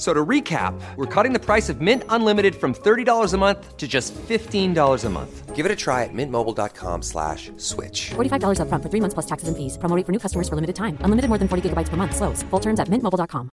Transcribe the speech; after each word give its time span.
F- 0.00 0.06
So 0.06 0.14
to 0.14 0.24
recap, 0.24 0.72
we're 0.96 1.04
cutting 1.04 1.34
the 1.34 1.38
price 1.38 1.68
of 1.68 1.82
Mint 1.82 2.04
Unlimited 2.08 2.54
from 2.54 2.72
$30 2.72 3.34
a 3.34 3.36
month 3.36 3.76
to 3.76 3.86
just 3.86 4.14
$15 4.14 5.04
a 5.04 5.10
month. 5.10 5.54
Give 5.54 5.66
it 5.66 5.70
a 5.70 5.76
try 5.76 6.04
at 6.04 6.14
mintmobile.com 6.14 7.02
slash 7.02 7.50
switch. 7.58 8.12
$45 8.16 8.60
upfront 8.60 8.82
for 8.82 8.88
three 8.88 9.00
months 9.00 9.12
plus 9.12 9.26
taxes 9.26 9.48
and 9.48 9.56
fees. 9.58 9.76
Promo 9.76 9.94
rate 9.94 10.06
for 10.06 10.12
new 10.12 10.18
customers 10.18 10.48
for 10.48 10.54
limited 10.54 10.74
time. 10.74 10.96
Unlimited 11.04 11.28
more 11.28 11.36
than 11.36 11.48
40 11.48 11.68
gigabytes 11.68 11.90
per 11.90 11.98
month. 11.98 12.16
Slows. 12.16 12.42
Full 12.50 12.60
terms 12.60 12.80
at 12.80 12.88
mintmobile.com. 12.88 13.50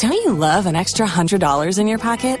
Don't 0.00 0.12
you 0.14 0.32
love 0.32 0.66
an 0.66 0.74
extra 0.74 1.06
$100 1.06 1.78
in 1.78 1.86
your 1.86 1.98
pocket? 1.98 2.40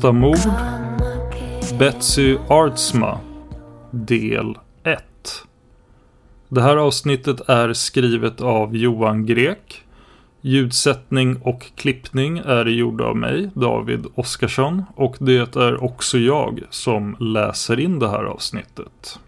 Nästa 0.00 0.12
mord 0.12 0.38
Betsy 1.78 2.36
Artsma 2.48 3.20
Del 3.90 4.58
1 4.84 5.02
Det 6.48 6.62
här 6.62 6.76
avsnittet 6.76 7.48
är 7.48 7.72
skrivet 7.72 8.40
av 8.40 8.76
Johan 8.76 9.26
Grek. 9.26 9.82
Ljudsättning 10.40 11.36
och 11.36 11.66
klippning 11.76 12.38
är 12.38 12.66
gjord 12.66 13.00
av 13.00 13.16
mig, 13.16 13.50
David 13.54 14.06
Oskarsson. 14.14 14.84
Och 14.94 15.16
det 15.18 15.56
är 15.56 15.84
också 15.84 16.18
jag 16.18 16.62
som 16.70 17.16
läser 17.18 17.80
in 17.80 17.98
det 17.98 18.08
här 18.08 18.24
avsnittet. 18.24 19.18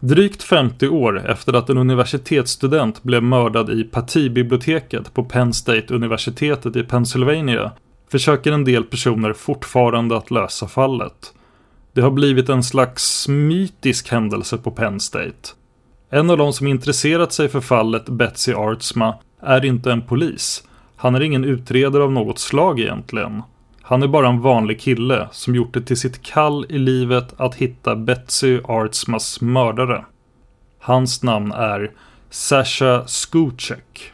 Drygt 0.00 0.42
50 0.42 0.88
år 0.88 1.30
efter 1.30 1.52
att 1.52 1.70
en 1.70 1.78
universitetsstudent 1.78 3.02
blev 3.02 3.22
mördad 3.22 3.70
i 3.70 3.84
partibiblioteket 3.84 5.14
på 5.14 5.24
Penn 5.24 5.52
State-universitetet 5.52 6.76
i 6.76 6.82
Pennsylvania 6.82 7.72
försöker 8.10 8.52
en 8.52 8.64
del 8.64 8.84
personer 8.84 9.32
fortfarande 9.32 10.16
att 10.16 10.30
lösa 10.30 10.68
fallet. 10.68 11.32
Det 11.92 12.00
har 12.00 12.10
blivit 12.10 12.48
en 12.48 12.62
slags 12.62 13.28
mytisk 13.28 14.10
händelse 14.10 14.58
på 14.58 14.70
Penn 14.70 15.00
State. 15.00 15.48
En 16.10 16.30
av 16.30 16.38
de 16.38 16.52
som 16.52 16.66
intresserat 16.66 17.32
sig 17.32 17.48
för 17.48 17.60
fallet 17.60 18.08
Betsy 18.08 18.54
Artsma 18.54 19.14
är 19.40 19.64
inte 19.64 19.92
en 19.92 20.02
polis. 20.02 20.62
Han 20.96 21.14
är 21.14 21.20
ingen 21.20 21.44
utredare 21.44 22.02
av 22.02 22.12
något 22.12 22.38
slag 22.38 22.80
egentligen. 22.80 23.42
Han 23.82 24.02
är 24.02 24.08
bara 24.08 24.28
en 24.28 24.40
vanlig 24.40 24.80
kille 24.80 25.28
som 25.32 25.54
gjort 25.54 25.74
det 25.74 25.82
till 25.82 25.96
sitt 25.96 26.22
kall 26.22 26.66
i 26.68 26.78
livet 26.78 27.34
att 27.36 27.54
hitta 27.54 27.96
Betsy 27.96 28.60
Artsmas 28.64 29.40
mördare. 29.40 30.04
Hans 30.80 31.22
namn 31.22 31.52
är 31.52 31.90
Sasha 32.30 33.06
Skuchek. 33.06 34.12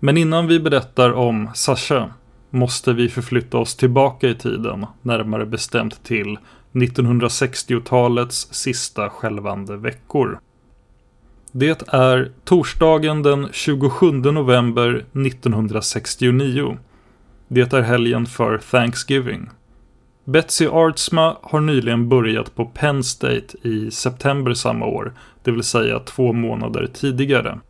Men 0.00 0.16
innan 0.16 0.46
vi 0.46 0.60
berättar 0.60 1.12
om 1.12 1.50
Sasha 1.54 2.10
måste 2.54 2.92
vi 2.92 3.08
förflytta 3.08 3.58
oss 3.58 3.76
tillbaka 3.76 4.28
i 4.28 4.34
tiden, 4.34 4.86
närmare 5.02 5.46
bestämt 5.46 6.04
till 6.04 6.38
1960-talets 6.72 8.48
sista 8.50 9.10
skälvande 9.10 9.76
veckor. 9.76 10.38
Det 11.52 11.82
är 11.88 12.32
torsdagen 12.44 13.22
den 13.22 13.48
27 13.52 14.12
november 14.12 15.04
1969. 15.12 16.78
Det 17.48 17.72
är 17.72 17.82
helgen 17.82 18.26
för 18.26 18.58
Thanksgiving. 18.58 19.48
Betsy 20.24 20.66
Artsma 20.66 21.36
har 21.42 21.60
nyligen 21.60 22.08
börjat 22.08 22.54
på 22.54 22.64
Penn 22.64 23.04
State 23.04 23.56
i 23.62 23.90
september 23.90 24.54
samma 24.54 24.86
år, 24.86 25.12
det 25.42 25.50
vill 25.50 25.62
säga 25.62 25.98
två 25.98 26.32
månader 26.32 26.86
tidigare. 26.94 27.60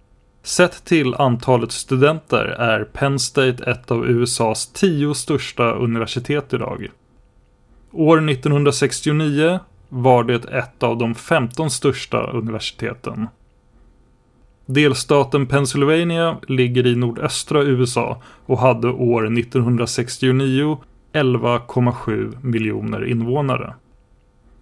Sett 0.45 0.85
till 0.85 1.15
antalet 1.15 1.73
studenter 1.73 2.45
är 2.45 2.85
Penn 2.85 3.19
State 3.19 3.65
ett 3.71 3.91
av 3.91 4.07
USAs 4.07 4.73
tio 4.73 5.15
största 5.15 5.73
universitet 5.73 6.53
idag. 6.53 6.89
År 7.93 8.31
1969 8.31 9.61
var 9.89 10.25
det 10.25 10.45
ett 10.45 10.83
av 10.83 10.99
de 10.99 11.15
15 11.15 11.71
största 11.71 12.31
universiteten. 12.31 13.29
Delstaten 14.67 15.47
Pennsylvania 15.47 16.39
ligger 16.49 16.87
i 16.87 16.97
nordöstra 16.97 17.63
USA 17.63 18.23
och 18.47 18.59
hade 18.59 18.89
år 18.89 19.39
1969 19.39 20.79
11,7 21.13 22.45
miljoner 22.45 23.05
invånare. 23.05 23.75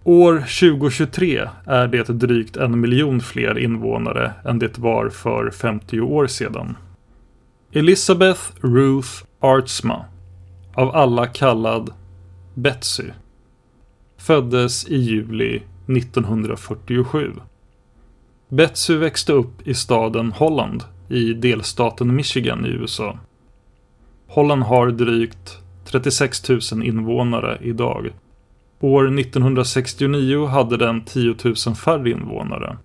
År 0.05 0.35
2023 0.35 1.49
är 1.65 1.87
det 1.87 2.03
drygt 2.03 2.57
en 2.57 2.79
miljon 2.79 3.21
fler 3.21 3.57
invånare 3.57 4.33
än 4.45 4.59
det 4.59 4.77
var 4.77 5.09
för 5.09 5.51
50 5.51 6.01
år 6.01 6.27
sedan. 6.27 6.77
Elizabeth 7.71 8.41
Ruth 8.61 9.09
Artsma, 9.39 10.05
av 10.73 10.95
alla 10.95 11.27
kallad 11.27 11.93
Betsy, 12.53 13.09
föddes 14.17 14.87
i 14.87 14.95
juli 14.95 15.63
1947. 15.87 17.31
Betsy 18.49 18.97
växte 18.97 19.33
upp 19.33 19.67
i 19.67 19.73
staden 19.73 20.31
Holland 20.31 20.83
i 21.09 21.33
delstaten 21.33 22.15
Michigan 22.15 22.65
i 22.65 22.69
USA. 22.69 23.19
Holland 24.27 24.63
har 24.63 24.91
drygt 24.91 25.57
36 25.85 26.49
000 26.49 26.83
invånare 26.83 27.57
idag. 27.61 28.13
År 28.83 29.19
1969 29.19 30.45
hade 30.45 30.77
den 30.77 31.01
10 31.05 31.35
000 31.43 31.75
färre 31.75 32.09
invånare. 32.09 32.77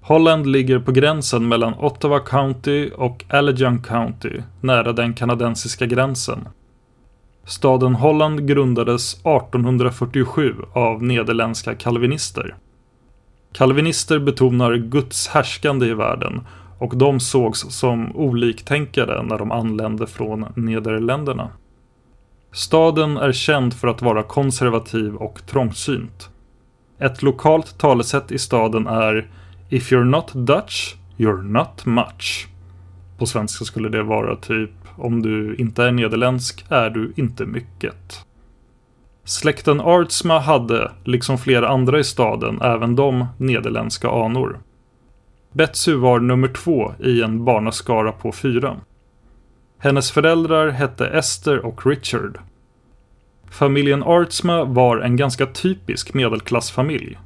Holland 0.00 0.46
ligger 0.46 0.78
på 0.78 0.92
gränsen 0.92 1.48
mellan 1.48 1.74
Ottawa 1.74 2.20
County 2.20 2.90
och 2.90 3.24
Allegan 3.28 3.82
County, 3.82 4.40
nära 4.60 4.92
den 4.92 5.14
kanadensiska 5.14 5.86
gränsen. 5.86 6.48
Staden 7.44 7.94
Holland 7.94 8.48
grundades 8.48 9.14
1847 9.14 10.54
av 10.72 11.02
nederländska 11.02 11.74
kalvinister. 11.74 12.56
Kalvinister 13.52 14.18
betonar 14.18 14.74
Guds 14.74 15.28
härskande 15.28 15.86
i 15.86 15.94
världen 15.94 16.40
och 16.78 16.96
de 16.96 17.20
sågs 17.20 17.60
som 17.60 18.16
oliktänkare 18.16 19.22
när 19.22 19.38
de 19.38 19.52
anlände 19.52 20.06
från 20.06 20.46
Nederländerna. 20.56 21.50
Staden 22.52 23.16
är 23.16 23.32
känd 23.32 23.74
för 23.74 23.88
att 23.88 24.02
vara 24.02 24.22
konservativ 24.22 25.14
och 25.14 25.46
trångsynt. 25.46 26.30
Ett 26.98 27.22
lokalt 27.22 27.78
talesätt 27.78 28.32
i 28.32 28.38
staden 28.38 28.86
är 28.86 29.30
If 29.68 29.92
you're 29.92 30.04
not 30.04 30.32
Dutch, 30.34 30.94
you're 31.16 31.42
not 31.42 31.86
much. 31.86 32.48
På 33.18 33.26
svenska 33.26 33.64
skulle 33.64 33.88
det 33.88 34.02
vara 34.02 34.36
typ 34.36 34.70
Om 34.96 35.22
du 35.22 35.54
inte 35.56 35.84
är 35.84 35.92
nederländsk 35.92 36.64
är 36.68 36.90
du 36.90 37.12
inte 37.16 37.46
mycket. 37.46 38.24
Släkten 39.24 39.80
Artsma 39.80 40.38
hade, 40.38 40.92
liksom 41.04 41.38
flera 41.38 41.68
andra 41.68 41.98
i 41.98 42.04
staden, 42.04 42.60
även 42.62 42.96
de 42.96 43.26
nederländska 43.38 44.10
anor. 44.10 44.58
Betsy 45.52 45.94
var 45.94 46.20
nummer 46.20 46.48
två 46.48 46.92
i 47.00 47.22
en 47.22 47.44
barnaskara 47.44 48.12
på 48.12 48.32
fyra. 48.32 48.76
Hennes 49.80 50.10
föräldrar 50.10 50.68
hette 50.68 51.06
Esther 51.06 51.66
och 51.66 51.86
Richard. 51.86 52.38
Familjen 53.50 54.02
Artsma 54.02 54.64
var 54.64 54.98
en 54.98 55.16
ganska 55.16 55.46
typisk 55.46 56.14
medelklassfamilj. 56.14 57.18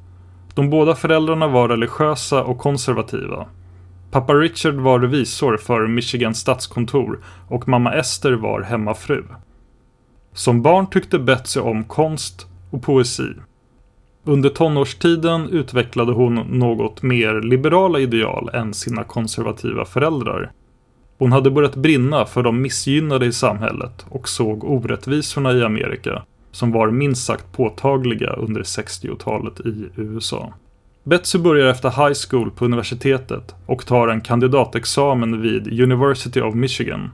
De 0.55 0.71
båda 0.71 0.95
föräldrarna 0.95 1.47
var 1.47 1.69
religiösa 1.69 2.45
och 2.45 2.59
konservativa. 2.59 3.47
Pappa 4.11 4.35
Richard 4.35 4.75
var 4.75 5.01
revisor 5.01 5.57
för 5.57 5.87
Michigans 5.87 6.39
stadskontor 6.39 7.21
och 7.49 7.69
mamma 7.69 7.95
Esther 7.95 8.33
var 8.33 8.63
hemmafru. 8.63 9.25
Som 10.33 10.63
barn 10.63 10.87
tyckte 10.87 11.19
Betsy 11.19 11.61
om 11.61 11.85
konst 11.85 12.47
och 12.71 12.83
poesi. 12.83 13.29
Under 14.25 14.49
tonårstiden 14.49 15.49
utvecklade 15.49 16.13
hon 16.13 16.35
något 16.35 17.03
mer 17.03 17.41
liberala 17.41 17.99
ideal 17.99 18.51
än 18.53 18.75
sina 18.75 19.05
konservativa 19.05 19.85
föräldrar. 19.85 20.53
Hon 21.23 21.33
hade 21.33 21.51
börjat 21.51 21.77
brinna 21.77 22.27
för 22.27 22.43
de 22.43 22.63
missgynnade 22.63 23.27
i 23.27 23.33
samhället 23.33 24.07
och 24.09 24.29
såg 24.29 24.65
orättvisorna 24.65 25.53
i 25.53 25.63
Amerika 25.63 26.23
som 26.53 26.73
var 26.73 26.91
minst 26.91 27.25
sagt 27.27 27.53
påtagliga 27.53 28.33
under 28.33 28.63
60-talet 28.63 29.61
i 29.61 29.89
USA. 29.97 30.53
Betsy 31.05 31.39
börjar 31.39 31.67
efter 31.67 31.91
high 31.91 32.19
school 32.29 32.51
på 32.51 32.65
universitetet 32.65 33.55
och 33.67 33.87
tar 33.87 34.09
en 34.09 34.21
kandidatexamen 34.21 35.43
vid 35.43 35.81
University 35.81 36.41
of 36.41 36.55
Michigan. 36.55 37.11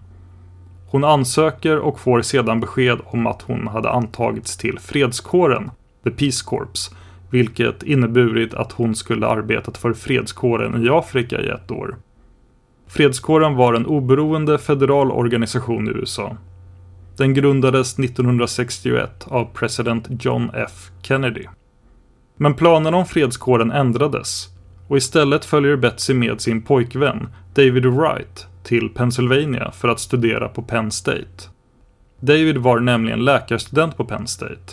Hon 0.86 1.04
ansöker 1.04 1.78
och 1.78 2.00
får 2.00 2.22
sedan 2.22 2.60
besked 2.60 2.98
om 3.04 3.26
att 3.26 3.42
hon 3.42 3.66
hade 3.66 3.90
antagits 3.90 4.56
till 4.56 4.78
fredskåren, 4.78 5.70
The 6.04 6.10
Peace 6.10 6.44
Corps, 6.44 6.90
vilket 7.30 7.82
inneburit 7.82 8.54
att 8.54 8.72
hon 8.72 8.94
skulle 8.94 9.26
arbetat 9.26 9.78
för 9.78 9.92
fredskåren 9.92 10.84
i 10.84 10.88
Afrika 10.88 11.40
i 11.40 11.48
ett 11.48 11.70
år. 11.70 11.96
Fredskåren 12.88 13.56
var 13.56 13.74
en 13.74 13.86
oberoende 13.86 14.58
federal 14.58 15.10
organisation 15.10 15.88
i 15.88 15.90
USA. 15.90 16.36
Den 17.16 17.34
grundades 17.34 17.98
1961 17.98 19.26
av 19.28 19.44
president 19.54 20.06
John 20.24 20.50
F 20.54 20.90
Kennedy. 21.02 21.44
Men 22.36 22.54
planerna 22.54 22.96
om 22.96 23.06
fredskåren 23.06 23.70
ändrades 23.70 24.48
och 24.88 24.96
istället 24.96 25.44
följer 25.44 25.76
Betsy 25.76 26.14
med 26.14 26.40
sin 26.40 26.62
pojkvän 26.62 27.28
David 27.54 27.86
Wright 27.86 28.46
till 28.62 28.88
Pennsylvania 28.88 29.70
för 29.70 29.88
att 29.88 30.00
studera 30.00 30.48
på 30.48 30.62
Penn 30.62 30.90
State. 30.90 31.48
David 32.20 32.58
var 32.58 32.80
nämligen 32.80 33.24
läkarstudent 33.24 33.96
på 33.96 34.04
Penn 34.04 34.26
State. 34.26 34.72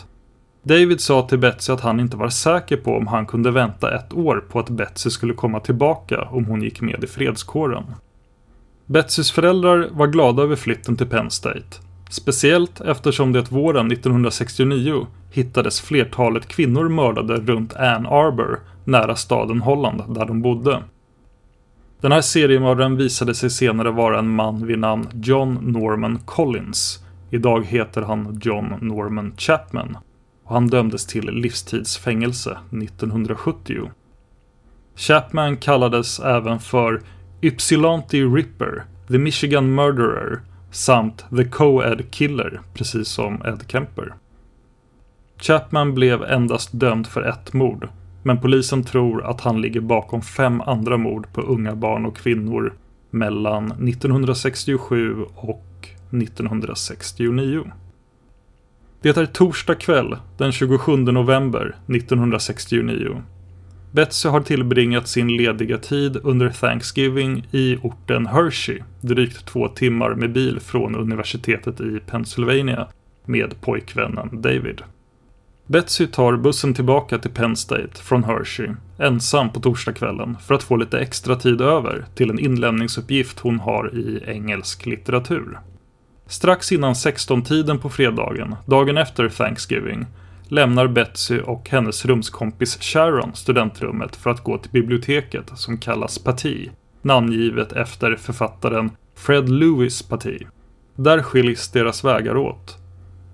David 0.64 1.02
sa 1.02 1.22
till 1.22 1.40
Betsy 1.40 1.74
att 1.74 1.82
han 1.82 2.00
inte 2.00 2.18
var 2.18 2.30
säker 2.30 2.78
på 2.78 2.98
om 2.98 3.08
han 3.08 3.26
kunde 3.26 3.52
vänta 3.52 3.96
ett 3.96 4.14
år 4.14 4.44
på 4.50 4.60
att 4.60 4.70
Betsy 4.70 5.10
skulle 5.10 5.34
komma 5.34 5.60
tillbaka 5.60 6.22
om 6.22 6.46
hon 6.46 6.62
gick 6.62 6.82
med 6.82 7.04
i 7.04 7.08
fredskåren. 7.08 7.84
Betsys 8.86 9.32
föräldrar 9.32 9.90
var 9.92 10.08
glada 10.08 10.44
över 10.44 10.56
flytten 10.56 10.96
till 10.96 11.08
Penn 11.08 11.32
State. 11.32 11.78
Speciellt 12.10 12.82
eftersom 12.82 13.34
det 13.34 13.52
våren 13.52 13.92
1969 13.92 15.08
hittades 15.32 15.82
flertalet 15.82 16.48
kvinnor 16.48 16.90
mördade 16.90 17.36
runt 17.36 17.76
Ann 17.76 18.06
Arbor, 18.06 18.60
nära 18.84 19.16
staden 19.16 19.62
Holland 19.62 20.16
där 20.16 20.26
de 20.26 20.42
bodde. 20.42 20.84
Den 22.02 22.12
här 22.12 22.22
seriemördaren 22.22 22.98
visade 22.98 23.36
sig 23.36 23.50
senare 23.50 23.92
vara 23.92 24.20
en 24.20 24.30
man 24.30 24.68
vid 24.68 24.80
namn 24.80 25.08
John 25.14 25.54
Norman 25.62 26.20
Collins. 26.26 27.00
Idag 27.30 27.66
heter 27.66 28.02
han 28.02 28.40
John 28.44 28.74
Norman 28.82 29.34
Chapman 29.38 29.98
och 30.44 30.54
han 30.54 30.68
dömdes 30.68 31.06
till 31.06 31.26
livstidsfängelse 31.26 32.58
1970. 32.84 33.90
Chapman 34.96 35.58
kallades 35.58 36.20
även 36.20 36.60
för 36.60 37.02
Ypsilanti 37.46 38.24
Ripper, 38.24 38.84
The 39.08 39.18
Michigan 39.18 39.76
Murderer 39.76 40.42
samt 40.72 41.26
The 41.38 41.46
Co-Ed 41.46 42.12
Killer, 42.12 42.62
precis 42.74 43.08
som 43.08 43.42
Ed 43.46 43.64
Kemper. 43.68 44.14
Chapman 45.38 45.94
blev 45.94 46.24
endast 46.24 46.70
dömd 46.72 47.08
för 47.08 47.22
ett 47.22 47.54
mord, 47.54 47.88
men 48.24 48.42
polisen 48.42 48.84
tror 48.84 49.26
att 49.26 49.42
han 49.42 49.62
ligger 49.62 49.82
bakom 49.82 50.22
fem 50.22 50.62
andra 50.62 50.98
mord 50.98 51.34
på 51.34 51.42
unga 51.42 51.76
barn 51.76 52.06
och 52.06 52.18
kvinnor 52.18 52.74
mellan 53.10 53.72
1967 53.72 55.26
och 55.36 55.90
1969. 56.10 57.64
Det 59.02 59.18
är 59.18 59.26
torsdag 59.26 59.76
kväll 59.76 60.18
den 60.38 60.52
27 60.52 60.98
november 60.98 61.76
1969. 61.88 63.24
Betsy 63.96 64.30
har 64.30 64.42
tillbringat 64.42 65.08
sin 65.08 65.28
lediga 65.38 65.78
tid 65.78 66.18
under 66.24 66.50
Thanksgiving 66.50 67.48
i 67.52 67.78
orten 67.82 68.28
Hershey, 68.28 68.80
drygt 69.02 69.46
två 69.46 69.68
timmar 69.68 70.16
med 70.16 70.32
bil 70.32 70.60
från 70.60 70.96
universitetet 70.96 71.82
i 71.82 72.00
Pennsylvania, 72.06 72.88
med 73.26 73.62
pojkvännen 73.62 74.42
David. 74.42 74.82
Betsy 75.68 76.08
tar 76.08 76.38
bussen 76.38 76.74
tillbaka 76.74 77.18
till 77.18 77.32
Penn 77.32 77.56
State 77.56 78.02
från 78.04 78.24
Hershey, 78.24 78.70
ensam 79.00 79.50
på 79.50 79.60
torsdagskvällen, 79.60 80.38
för 80.48 80.56
att 80.56 80.64
få 80.64 80.76
lite 80.76 81.00
extra 81.00 81.36
tid 81.36 81.62
över 81.62 82.06
till 82.16 82.30
en 82.30 82.40
inlämningsuppgift 82.40 83.40
hon 83.40 83.60
har 83.60 83.96
i 83.96 84.24
engelsk 84.28 84.86
litteratur. 84.86 85.60
Strax 86.28 86.72
innan 86.72 86.94
16-tiden 86.94 87.80
på 87.80 87.90
fredagen, 87.90 88.56
dagen 88.66 88.98
efter 88.98 89.30
Thanksgiving, 89.30 90.06
lämnar 90.48 90.88
Betsy 90.88 91.40
och 91.40 91.70
hennes 91.70 92.06
rumskompis 92.06 92.78
Sharon 92.82 93.36
studentrummet 93.36 94.16
för 94.16 94.30
att 94.30 94.44
gå 94.44 94.58
till 94.58 94.72
biblioteket 94.72 95.52
som 95.56 95.78
kallas 95.78 96.20
Parti, 96.20 96.70
namngivet 97.02 97.72
efter 97.72 98.16
författaren 98.16 98.92
Fred 99.16 99.50
Lewis 99.50 100.02
parti. 100.02 100.48
Där 100.96 101.22
skiljs 101.22 101.72
deras 101.72 102.04
vägar 102.04 102.38
åt. 102.38 102.78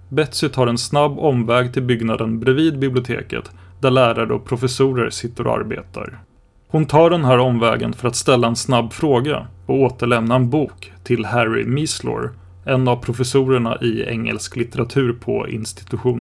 Betsy 0.09 0.49
tar 0.49 0.67
en 0.67 0.77
snabb 0.77 1.19
omväg 1.19 1.73
till 1.73 1.83
byggnaden 1.83 2.39
bredvid 2.39 2.79
biblioteket 2.79 3.51
där 3.79 3.91
lärare 3.91 4.33
och 4.33 4.45
professorer 4.45 5.09
sitter 5.09 5.47
och 5.47 5.53
arbetar. 5.53 6.19
Hon 6.67 6.85
tar 6.85 7.09
den 7.09 7.25
här 7.25 7.37
omvägen 7.37 7.93
för 7.93 8.07
att 8.07 8.15
ställa 8.15 8.47
en 8.47 8.55
snabb 8.55 8.93
fråga 8.93 9.47
och 9.65 9.81
återlämna 9.81 10.35
en 10.35 10.49
bok 10.49 10.91
till 11.03 11.25
Harry 11.25 11.65
Meeslor, 11.65 12.31
en 12.65 12.87
av 12.87 12.95
professorerna 12.95 13.77
i 13.81 14.03
engelsk 14.03 14.55
litteratur 14.55 15.13
på 15.13 15.47
institutionen. 15.47 16.20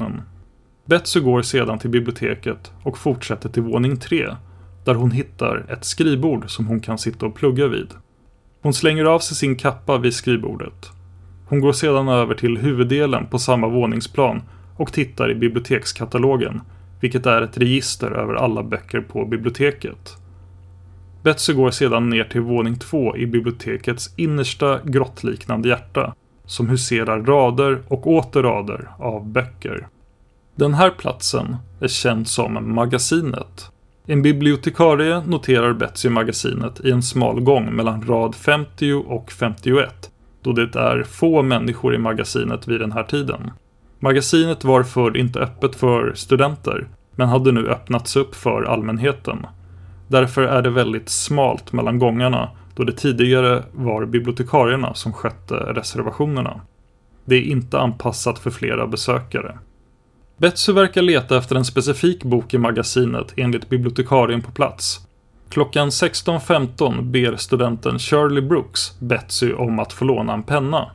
vittnen. 0.00 0.22
Betsy 0.84 1.20
går 1.20 1.42
sedan 1.42 1.78
till 1.78 1.90
biblioteket 1.90 2.72
och 2.82 2.98
fortsätter 2.98 3.48
till 3.48 3.62
våning 3.62 3.96
3 3.96 4.36
där 4.84 4.94
hon 4.94 5.10
hittar 5.10 5.66
ett 5.68 5.84
skrivbord 5.84 6.50
som 6.50 6.66
hon 6.66 6.80
kan 6.80 6.98
sitta 6.98 7.26
och 7.26 7.34
plugga 7.34 7.68
vid. 7.68 7.88
Hon 8.62 8.74
slänger 8.74 9.04
av 9.04 9.18
sig 9.18 9.36
sin 9.36 9.56
kappa 9.56 9.98
vid 9.98 10.14
skrivbordet. 10.14 10.90
Hon 11.48 11.60
går 11.60 11.72
sedan 11.72 12.08
över 12.08 12.34
till 12.34 12.58
huvuddelen 12.58 13.26
på 13.26 13.38
samma 13.38 13.68
våningsplan 13.68 14.42
och 14.76 14.92
tittar 14.92 15.30
i 15.30 15.34
bibliotekskatalogen, 15.34 16.60
vilket 17.00 17.26
är 17.26 17.42
ett 17.42 17.58
register 17.58 18.10
över 18.10 18.34
alla 18.34 18.62
böcker 18.62 19.00
på 19.00 19.24
biblioteket. 19.24 20.16
Betsy 21.22 21.52
går 21.52 21.70
sedan 21.70 22.10
ner 22.10 22.24
till 22.24 22.40
våning 22.40 22.78
2 22.78 23.16
i 23.16 23.26
bibliotekets 23.26 24.14
innersta 24.16 24.80
grottliknande 24.84 25.68
hjärta 25.68 26.14
som 26.50 26.68
huserar 26.68 27.22
rader 27.22 27.82
och 27.88 28.06
åter 28.06 28.42
rader 28.42 28.88
av 28.98 29.26
böcker. 29.28 29.88
Den 30.54 30.74
här 30.74 30.90
platsen 30.90 31.56
är 31.80 31.88
känd 31.88 32.28
som 32.28 32.74
Magasinet. 32.74 33.70
En 34.06 34.22
bibliotekarie 34.22 35.22
noterar 35.26 35.72
Betsy 35.72 36.08
magasinet 36.08 36.80
i 36.84 36.90
en 36.90 37.02
smal 37.02 37.40
gång 37.40 37.76
mellan 37.76 38.02
rad 38.02 38.34
50 38.34 38.92
och 38.92 39.32
51 39.32 40.10
då 40.42 40.52
det 40.52 40.76
är 40.76 41.02
få 41.02 41.42
människor 41.42 41.94
i 41.94 41.98
magasinet 41.98 42.68
vid 42.68 42.80
den 42.80 42.92
här 42.92 43.04
tiden. 43.04 43.50
Magasinet 43.98 44.64
var 44.64 44.82
förr 44.82 45.16
inte 45.16 45.40
öppet 45.40 45.76
för 45.76 46.12
studenter 46.14 46.88
men 47.16 47.28
hade 47.28 47.52
nu 47.52 47.68
öppnats 47.68 48.16
upp 48.16 48.34
för 48.34 48.62
allmänheten. 48.62 49.46
Därför 50.08 50.42
är 50.42 50.62
det 50.62 50.70
väldigt 50.70 51.08
smalt 51.08 51.72
mellan 51.72 51.98
gångarna 51.98 52.50
då 52.80 52.84
det 52.84 52.92
tidigare 52.92 53.64
var 53.72 54.04
bibliotekarierna 54.06 54.94
som 54.94 55.12
skötte 55.12 55.54
reservationerna. 55.54 56.60
Det 57.24 57.36
är 57.36 57.42
inte 57.42 57.78
anpassat 57.78 58.38
för 58.38 58.50
flera 58.50 58.86
besökare. 58.86 59.58
Betsy 60.36 60.72
verkar 60.72 61.02
leta 61.02 61.38
efter 61.38 61.56
en 61.56 61.64
specifik 61.64 62.24
bok 62.24 62.54
i 62.54 62.58
magasinet 62.58 63.32
enligt 63.36 63.68
bibliotekarien 63.68 64.42
på 64.42 64.50
plats. 64.50 65.00
Klockan 65.48 65.88
16.15 65.88 67.02
ber 67.02 67.36
studenten 67.36 67.98
Shirley 67.98 68.42
Brooks 68.42 69.00
Betsy 69.00 69.52
om 69.52 69.78
att 69.78 69.92
få 69.92 70.04
låna 70.04 70.32
en 70.32 70.42
penna. 70.42 70.90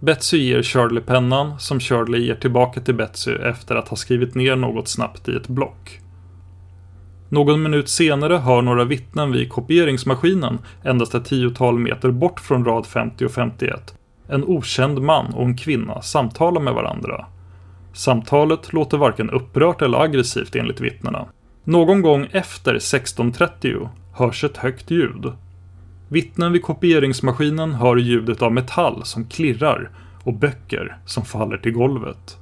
Betsy 0.00 0.38
ger 0.38 0.62
Shirley 0.62 1.02
pennan 1.02 1.60
som 1.60 1.80
Shirley 1.80 2.26
ger 2.26 2.34
tillbaka 2.34 2.80
till 2.80 2.94
Betsy 2.94 3.32
efter 3.32 3.76
att 3.76 3.88
ha 3.88 3.96
skrivit 3.96 4.34
ner 4.34 4.56
något 4.56 4.88
snabbt 4.88 5.28
i 5.28 5.36
ett 5.36 5.48
block. 5.48 6.00
Någon 7.32 7.62
minut 7.62 7.88
senare 7.88 8.36
hör 8.36 8.62
några 8.62 8.84
vittnen 8.84 9.32
vid 9.32 9.48
kopieringsmaskinen 9.48 10.58
endast 10.84 11.14
ett 11.14 11.24
tiotal 11.24 11.78
meter 11.78 12.10
bort 12.10 12.40
från 12.40 12.64
rad 12.64 12.86
50 12.86 13.24
och 13.24 13.32
51 13.32 13.94
en 14.30 14.44
okänd 14.44 15.02
man 15.02 15.34
och 15.34 15.44
en 15.44 15.56
kvinna 15.56 16.02
samtalar 16.02 16.60
med 16.60 16.74
varandra. 16.74 17.26
Samtalet 17.92 18.72
låter 18.72 18.98
varken 18.98 19.30
upprört 19.30 19.82
eller 19.82 20.02
aggressivt 20.02 20.56
enligt 20.56 20.80
vittnena. 20.80 21.26
Någon 21.64 22.02
gång 22.02 22.28
efter 22.32 22.74
16.30 22.74 23.88
hörs 24.14 24.44
ett 24.44 24.56
högt 24.56 24.90
ljud. 24.90 25.32
Vittnen 26.08 26.52
vid 26.52 26.62
kopieringsmaskinen 26.62 27.74
hör 27.74 27.96
ljudet 27.96 28.42
av 28.42 28.52
metall 28.52 29.04
som 29.04 29.24
klirrar 29.24 29.90
och 30.24 30.34
böcker 30.34 30.96
som 31.06 31.24
faller 31.24 31.56
till 31.56 31.72
golvet. 31.72 32.38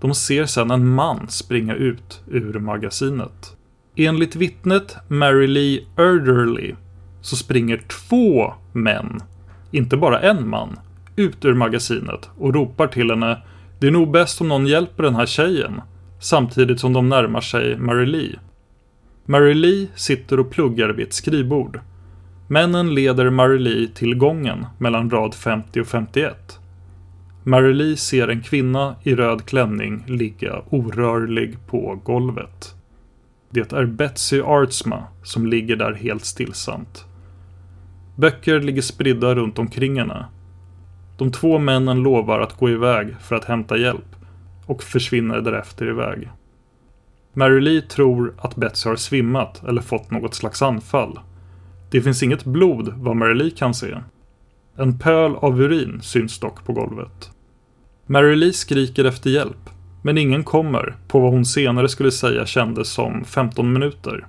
De 0.00 0.14
ser 0.14 0.46
sedan 0.46 0.70
en 0.70 0.88
man 0.88 1.28
springa 1.28 1.74
ut 1.74 2.22
ur 2.30 2.58
magasinet. 2.58 3.56
Enligt 4.02 4.36
vittnet 4.36 4.96
Mary 5.08 5.46
Lee 5.46 5.84
Erderly 5.96 6.74
så 7.20 7.36
springer 7.36 7.76
två 7.76 8.54
män, 8.72 9.20
inte 9.70 9.96
bara 9.96 10.20
en 10.20 10.48
man, 10.48 10.78
ut 11.16 11.44
ur 11.44 11.54
magasinet 11.54 12.30
och 12.38 12.54
ropar 12.54 12.86
till 12.86 13.10
henne 13.10 13.42
Det 13.78 13.86
är 13.86 13.90
nog 13.90 14.10
bäst 14.10 14.40
om 14.40 14.48
någon 14.48 14.66
hjälper 14.66 15.02
den 15.02 15.14
här 15.14 15.26
tjejen. 15.26 15.80
Samtidigt 16.20 16.80
som 16.80 16.92
de 16.92 17.08
närmar 17.08 17.40
sig 17.40 17.78
Mary 17.78 18.06
Lee. 18.06 18.38
Mary 19.26 19.54
Lee 19.54 19.86
sitter 19.94 20.40
och 20.40 20.50
pluggar 20.50 20.88
vid 20.88 21.06
ett 21.06 21.14
skrivbord. 21.14 21.80
Männen 22.48 22.94
leder 22.94 23.30
Mary 23.30 23.58
Lee 23.58 23.88
till 23.94 24.14
gången 24.14 24.66
mellan 24.78 25.10
rad 25.10 25.34
50 25.34 25.80
och 25.80 25.86
51. 25.86 26.58
Mary 27.42 27.72
Lee 27.72 27.96
ser 27.96 28.28
en 28.28 28.42
kvinna 28.42 28.94
i 29.02 29.14
röd 29.14 29.44
klänning 29.44 30.04
ligga 30.06 30.62
orörlig 30.70 31.66
på 31.66 32.00
golvet. 32.04 32.74
Det 33.52 33.72
är 33.72 33.84
Betsy 33.84 34.40
Artsma 34.40 35.04
som 35.22 35.46
ligger 35.46 35.76
där 35.76 35.92
helt 35.92 36.24
stillsamt. 36.24 37.04
Böcker 38.16 38.60
ligger 38.60 38.82
spridda 38.82 39.34
runt 39.34 39.58
omkring 39.58 39.98
henne. 39.98 40.26
De 41.18 41.32
två 41.32 41.58
männen 41.58 42.02
lovar 42.02 42.40
att 42.40 42.56
gå 42.56 42.70
iväg 42.70 43.16
för 43.20 43.36
att 43.36 43.44
hämta 43.44 43.76
hjälp 43.76 44.16
och 44.66 44.82
försvinner 44.82 45.40
därefter 45.40 45.88
iväg. 45.88 46.30
Mary 47.32 47.60
Lee 47.60 47.82
tror 47.82 48.34
att 48.38 48.56
Betsy 48.56 48.88
har 48.88 48.96
svimmat 48.96 49.64
eller 49.68 49.82
fått 49.82 50.10
något 50.10 50.34
slags 50.34 50.62
anfall. 50.62 51.20
Det 51.90 52.02
finns 52.02 52.22
inget 52.22 52.44
blod 52.44 52.94
vad 52.96 53.16
Mary 53.16 53.34
Lee 53.34 53.50
kan 53.50 53.74
se. 53.74 53.96
En 54.76 54.98
pöl 54.98 55.36
av 55.36 55.60
urin 55.60 56.00
syns 56.02 56.38
dock 56.38 56.64
på 56.64 56.72
golvet. 56.72 57.30
Mary 58.06 58.36
Lee 58.36 58.52
skriker 58.52 59.04
efter 59.04 59.30
hjälp, 59.30 59.70
men 60.02 60.18
ingen 60.18 60.44
kommer 60.44 60.96
på 61.08 61.20
vad 61.20 61.30
hon 61.30 61.44
senare 61.44 61.88
skulle 61.88 62.10
säga 62.10 62.46
kändes 62.46 62.88
som 62.88 63.24
15 63.24 63.72
minuter. 63.72 64.26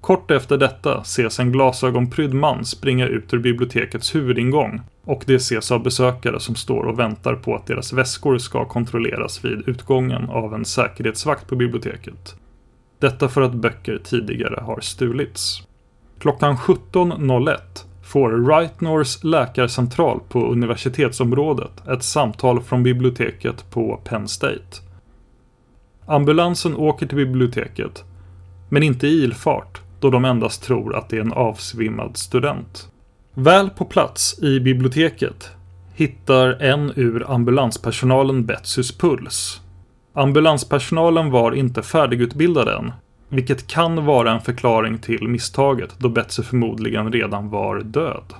Kort 0.00 0.30
efter 0.30 0.58
detta 0.58 1.00
ses 1.00 1.40
en 1.40 1.52
glasögonprydd 1.52 2.34
man 2.34 2.64
springa 2.64 3.06
ut 3.06 3.34
ur 3.34 3.38
bibliotekets 3.38 4.14
huvudingång 4.14 4.80
och 5.04 5.22
det 5.26 5.34
ses 5.34 5.70
av 5.70 5.82
besökare 5.82 6.40
som 6.40 6.54
står 6.54 6.84
och 6.84 6.98
väntar 6.98 7.34
på 7.34 7.54
att 7.54 7.66
deras 7.66 7.92
väskor 7.92 8.38
ska 8.38 8.64
kontrolleras 8.64 9.44
vid 9.44 9.68
utgången 9.68 10.30
av 10.30 10.54
en 10.54 10.64
säkerhetsvakt 10.64 11.46
på 11.46 11.56
biblioteket. 11.56 12.34
Detta 12.98 13.28
för 13.28 13.42
att 13.42 13.54
böcker 13.54 14.00
tidigare 14.04 14.60
har 14.60 14.80
stulits. 14.80 15.62
Klockan 16.18 16.56
17.01 16.56 17.60
får 18.10 18.48
Rightnors 18.48 19.24
läkarcentral 19.24 20.20
på 20.28 20.46
universitetsområdet 20.52 21.88
ett 21.88 22.02
samtal 22.02 22.60
från 22.60 22.82
biblioteket 22.82 23.70
på 23.70 24.00
Penn 24.04 24.28
State. 24.28 24.76
Ambulansen 26.06 26.76
åker 26.76 27.06
till 27.06 27.16
biblioteket, 27.16 28.04
men 28.68 28.82
inte 28.82 29.06
i 29.06 29.22
ilfart 29.22 29.80
då 30.00 30.10
de 30.10 30.24
endast 30.24 30.62
tror 30.62 30.96
att 30.96 31.08
det 31.08 31.16
är 31.16 31.20
en 31.20 31.32
avsvimmad 31.32 32.16
student. 32.16 32.88
Väl 33.34 33.70
på 33.70 33.84
plats 33.84 34.42
i 34.42 34.60
biblioteket 34.60 35.50
hittar 35.94 36.62
en 36.62 36.92
ur 36.96 37.30
ambulanspersonalen 37.30 38.46
Betsys 38.46 38.98
puls. 38.98 39.60
Ambulanspersonalen 40.14 41.30
var 41.30 41.52
inte 41.52 41.82
färdigutbildad 41.82 42.68
än, 42.68 42.92
vilket 43.30 43.66
kan 43.66 44.04
vara 44.04 44.32
en 44.32 44.40
förklaring 44.40 44.98
till 44.98 45.28
misstaget 45.28 45.94
då 45.98 46.08
Betsy 46.08 46.42
förmodligen 46.42 47.12
redan 47.12 47.50
var 47.50 47.80
död. 47.80 48.34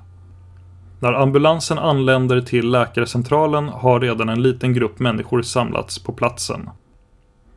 När 1.01 1.13
ambulansen 1.13 1.79
anländer 1.79 2.41
till 2.41 2.71
läkarcentralen 2.71 3.69
har 3.69 4.01
redan 4.01 4.29
en 4.29 4.43
liten 4.43 4.75
grupp 4.75 4.99
människor 4.99 5.43
samlats 5.43 5.99
på 5.99 6.13
platsen. 6.13 6.71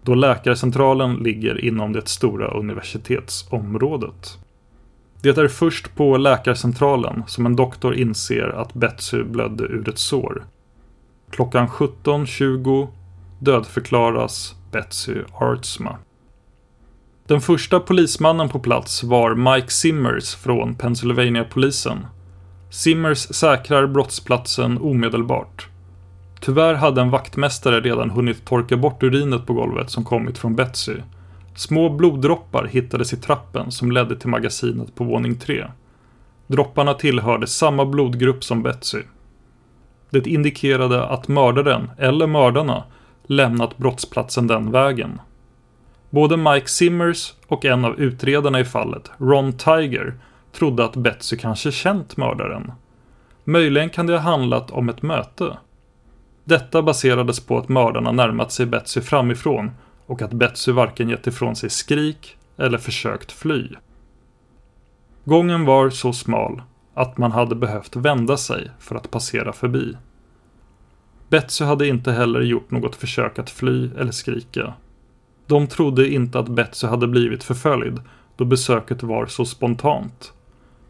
Då 0.02 0.16
läkarcentralen 0.16 1.16
ligger 1.16 1.66
inom 1.66 1.94
det 1.94 2.08
stora 2.08 2.48
universitetsområdet. 2.48 4.38
Det 5.22 5.38
är 5.38 5.48
först 5.48 5.96
på 5.96 6.18
läkarcentralen 6.18 7.24
som 7.28 7.46
en 7.46 7.56
doktor 7.56 7.96
inser 7.96 8.50
att 8.50 8.74
Betsy 8.74 9.24
blödde 9.24 9.64
ur 9.64 9.90
ett 9.90 10.00
sår. 10.00 10.44
Klockan 11.30 11.68
17.20 11.68 12.88
dödförklaras 13.40 14.56
Betsy 14.72 15.16
Artsma. 15.34 15.98
Den 17.28 17.42
första 17.42 17.80
polismannen 17.80 18.50
på 18.50 18.60
plats 18.60 19.04
var 19.04 19.36
Mike 19.36 19.70
Simmers 19.72 20.36
från 20.36 20.76
Pennsylvania-polisen. 20.76 22.06
Simmers 22.70 23.18
säkrar 23.18 23.88
brottsplatsen 23.88 24.78
omedelbart. 24.78 25.68
Tyvärr 26.40 26.74
hade 26.74 27.02
en 27.02 27.10
vaktmästare 27.10 27.82
redan 27.82 28.10
hunnit 28.10 28.46
torka 28.46 28.78
bort 28.78 29.04
urinet 29.04 29.46
på 29.46 29.54
golvet 29.54 29.90
som 29.90 30.04
kommit 30.04 30.38
från 30.38 30.56
Betsy. 30.56 30.96
Små 31.56 31.90
bloddroppar 31.90 32.66
hittades 32.66 33.14
i 33.14 33.18
trappen 33.18 33.72
som 33.72 33.92
ledde 33.92 34.16
till 34.20 34.30
magasinet 34.30 34.96
på 34.96 35.04
våning 35.04 35.36
3. 35.36 35.66
Dropparna 36.48 36.94
tillhörde 36.94 37.48
samma 37.48 37.86
blodgrupp 37.86 38.44
som 38.44 38.64
Betsy. 38.64 39.02
Det 40.10 40.28
indikerade 40.28 41.06
att 41.06 41.28
mördaren, 41.28 41.92
eller 41.98 42.28
mördarna, 42.28 42.84
lämnat 43.28 43.78
brottsplatsen 43.78 44.48
den 44.48 44.72
vägen. 44.72 45.20
Både 46.14 46.38
Mike 46.38 46.68
Simmers 46.68 47.34
och 47.48 47.66
en 47.66 47.86
av 47.86 48.00
utredarna 48.00 48.60
i 48.60 48.66
fallet, 48.66 49.12
Ron 49.18 49.54
Tiger, 49.54 50.14
trodde 50.52 50.86
att 50.86 50.96
Betsy 50.96 51.38
kanske 51.38 51.72
känt 51.72 52.18
mördaren. 52.18 52.72
Möjligen 53.44 53.90
kan 53.90 54.08
det 54.08 54.14
ha 54.14 54.20
handlat 54.20 54.72
om 54.72 54.90
ett 54.90 55.02
möte. 55.02 55.58
Detta 56.44 56.82
baserades 56.82 57.40
på 57.40 57.58
att 57.58 57.70
mördarna 57.70 58.12
närmat 58.12 58.52
sig 58.52 58.66
Betsy 58.66 59.02
framifrån 59.02 59.72
och 60.06 60.22
att 60.22 60.34
Betsy 60.34 60.72
varken 60.72 61.10
gett 61.10 61.28
ifrån 61.28 61.56
sig 61.56 61.70
skrik 61.70 62.38
eller 62.58 62.78
försökt 62.78 63.32
fly. 63.32 63.70
Gången 65.24 65.66
var 65.66 65.90
så 65.90 66.14
smal 66.14 66.62
att 66.94 67.18
man 67.18 67.32
hade 67.32 67.56
behövt 67.56 67.96
vända 67.96 68.38
sig 68.38 68.72
för 68.80 68.96
att 68.96 69.12
passera 69.12 69.54
förbi. 69.54 69.98
Betsy 71.30 71.66
hade 71.66 71.88
inte 71.88 72.12
heller 72.12 72.42
gjort 72.42 72.72
något 72.72 72.96
försök 72.96 73.40
att 73.40 73.50
fly 73.50 73.90
eller 73.98 74.12
skrika. 74.12 74.74
De 75.48 75.68
trodde 75.68 76.10
inte 76.14 76.40
att 76.40 76.50
Betsy 76.50 76.88
hade 76.88 77.08
blivit 77.08 77.44
förföljd 77.44 78.02
då 78.36 78.46
besöket 78.46 79.04
var 79.04 79.26
så 79.26 79.46
spontant. 79.46 80.34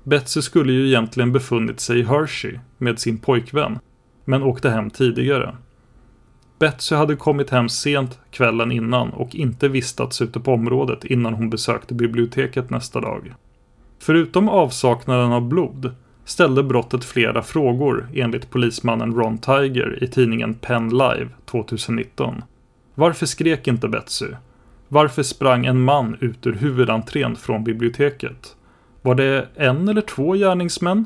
Betsy 0.04 0.42
skulle 0.42 0.74
ju 0.74 0.88
egentligen 0.88 1.32
befunnit 1.32 1.80
sig 1.80 2.00
i 2.00 2.04
Hershey 2.04 2.60
med 2.78 3.00
sin 3.00 3.18
pojkvän, 3.18 3.80
men 4.26 4.44
åkte 4.44 4.70
hem 4.70 4.90
tidigare. 4.90 5.56
Betsy 6.60 6.96
hade 6.96 7.16
kommit 7.16 7.50
hem 7.50 7.70
sent 7.70 8.20
kvällen 8.32 8.72
innan 8.72 9.10
och 9.10 9.36
inte 9.36 9.68
vistats 9.68 10.22
ute 10.22 10.40
på 10.40 10.54
området 10.54 11.06
innan 11.06 11.34
hon 11.34 11.50
besökte 11.50 11.94
biblioteket 11.94 12.70
nästa 12.70 13.02
dag. 13.02 13.34
Förutom 14.00 14.50
avsaknaden 14.50 15.32
av 15.32 15.48
blod 15.48 15.96
ställde 16.26 16.64
brottet 16.64 17.06
flera 17.06 17.42
frågor 17.42 18.10
enligt 18.14 18.50
polismannen 18.50 19.16
Ron 19.16 19.38
Tiger 19.38 20.04
i 20.04 20.08
tidningen 20.08 20.54
Penn 20.54 20.90
Live 20.90 21.28
2019. 21.46 22.42
Varför 22.96 23.26
skrek 23.26 23.68
inte 23.68 23.88
Betsy? 23.88 24.28
Varför 24.88 25.24
sprang 25.24 25.66
en 25.66 25.82
man 25.82 26.18
ut 26.20 26.48
ur 26.48 26.54
huvudentrén 26.54 27.36
från 27.36 27.64
biblioteket? 27.64 28.56
Var 29.02 29.16
det 29.16 29.48
en 29.56 29.90
eller 29.90 30.02
två 30.02 30.34
gärningsmän? 30.34 31.06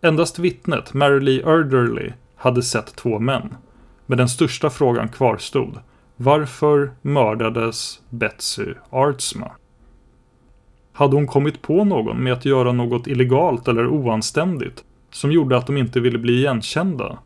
Endast 0.00 0.38
vittnet, 0.38 0.94
Mary 0.94 1.20
Lee 1.20 1.42
Erderly, 1.46 2.12
hade 2.36 2.62
sett 2.62 2.96
två 2.96 3.18
män. 3.18 3.54
Men 4.06 4.18
den 4.18 4.28
största 4.28 4.70
frågan 4.70 5.08
kvarstod. 5.08 5.78
Varför 6.16 6.90
mördades 7.02 8.00
Betsy 8.10 8.74
Artsma? 8.90 9.50
Hade 10.92 11.16
hon 11.16 11.26
kommit 11.26 11.62
på 11.62 11.84
någon 11.84 12.22
med 12.22 12.32
att 12.32 12.44
göra 12.44 12.72
något 12.72 13.06
illegalt 13.06 13.68
eller 13.68 13.86
oanständigt 13.86 14.84
som 15.10 15.32
gjorde 15.32 15.56
att 15.56 15.66
de 15.66 15.76
inte 15.76 16.00
ville 16.00 16.18
bli 16.18 16.32
igenkända? 16.32 17.18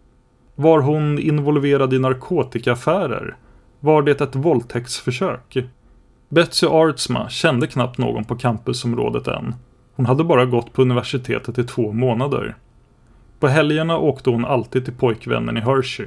Var 0.55 0.81
hon 0.81 1.18
involverad 1.18 1.94
i 1.94 1.98
narkotikaaffärer? 1.98 3.37
Var 3.81 4.03
det 4.03 4.21
ett 4.21 4.37
våldtäktsförsök? 4.37 5.57
Betsy 6.29 6.66
Artsma 6.66 7.29
kände 7.29 7.66
knappt 7.66 7.99
någon 7.99 8.25
på 8.25 8.37
campusområdet 8.37 9.29
än. 9.29 9.55
Hon 9.95 10.07
hade 10.07 10.25
bara 10.25 10.45
gått 10.45 10.73
på 10.73 10.83
universitetet 10.83 11.59
i 11.59 11.64
två 11.64 11.93
månader. 11.93 12.57
På 13.38 13.49
helgerna 13.49 13.99
åkte 13.99 14.31
hon 14.31 14.45
alltid 14.45 14.85
till 14.85 14.95
pojkvännen 14.95 15.57
i 15.57 15.61
Hershey. 15.61 16.07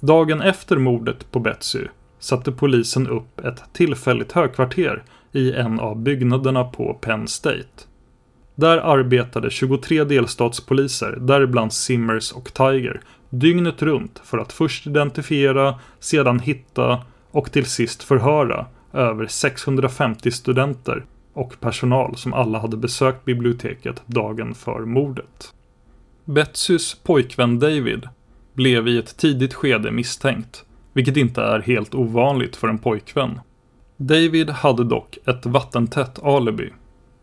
Dagen 0.00 0.40
efter 0.40 0.76
mordet 0.76 1.30
på 1.30 1.40
Betsy 1.40 1.84
satte 2.18 2.52
polisen 2.52 3.08
upp 3.08 3.40
ett 3.40 3.62
tillfälligt 3.72 4.32
högkvarter 4.32 5.02
i 5.32 5.52
en 5.52 5.80
av 5.80 5.98
byggnaderna 5.98 6.64
på 6.64 6.94
Penn 6.94 7.28
State. 7.28 7.86
Där 8.54 8.78
arbetade 8.78 9.50
23 9.50 10.04
delstatspoliser, 10.04 11.18
däribland 11.20 11.72
Simmers 11.72 12.32
och 12.32 12.54
Tiger, 12.54 13.00
dygnet 13.30 13.82
runt 13.82 14.20
för 14.24 14.38
att 14.38 14.52
först 14.52 14.86
identifiera, 14.86 15.74
sedan 16.00 16.40
hitta 16.40 17.02
och 17.30 17.52
till 17.52 17.66
sist 17.66 18.02
förhöra 18.02 18.66
över 18.92 19.26
650 19.26 20.30
studenter 20.30 21.04
och 21.32 21.60
personal 21.60 22.16
som 22.16 22.34
alla 22.34 22.58
hade 22.58 22.76
besökt 22.76 23.24
biblioteket 23.24 24.02
dagen 24.06 24.54
för 24.54 24.80
mordet. 24.80 25.54
Betsys 26.24 26.94
pojkvän 26.94 27.58
David 27.58 28.08
blev 28.54 28.88
i 28.88 28.98
ett 28.98 29.16
tidigt 29.16 29.54
skede 29.54 29.90
misstänkt, 29.90 30.64
vilket 30.92 31.16
inte 31.16 31.42
är 31.42 31.60
helt 31.60 31.94
ovanligt 31.94 32.56
för 32.56 32.68
en 32.68 32.78
pojkvän. 32.78 33.40
David 33.96 34.50
hade 34.50 34.84
dock 34.84 35.18
ett 35.26 35.46
vattentätt 35.46 36.22
alibi. 36.22 36.72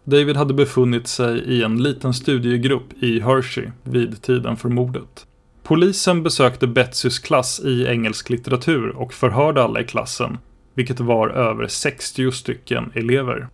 David 0.04 0.38
hade 0.38 0.54
befunnit 0.54 1.08
sig 1.08 1.40
i 1.40 1.64
en 1.64 1.84
liten 1.84 2.14
studiegrupp 2.14 3.04
i 3.04 3.20
Hershey 3.20 3.72
vid 3.84 4.22
tiden 4.22 4.58
för 4.58 4.70
mordet. 4.70 5.27
Polisen 5.68 6.24
besökte 6.24 6.68
Betsys 6.68 7.20
klass 7.20 7.60
i 7.60 7.86
engelsk 7.88 8.30
litteratur 8.30 8.90
och 8.90 9.14
förhörde 9.14 9.64
alla 9.64 9.82
i 9.82 9.84
klassen, 9.84 10.38
vilket 10.74 11.00
var 11.00 11.30
över 11.30 11.68
60 11.68 12.32
stycken 12.32 12.92
elever. 12.96 13.48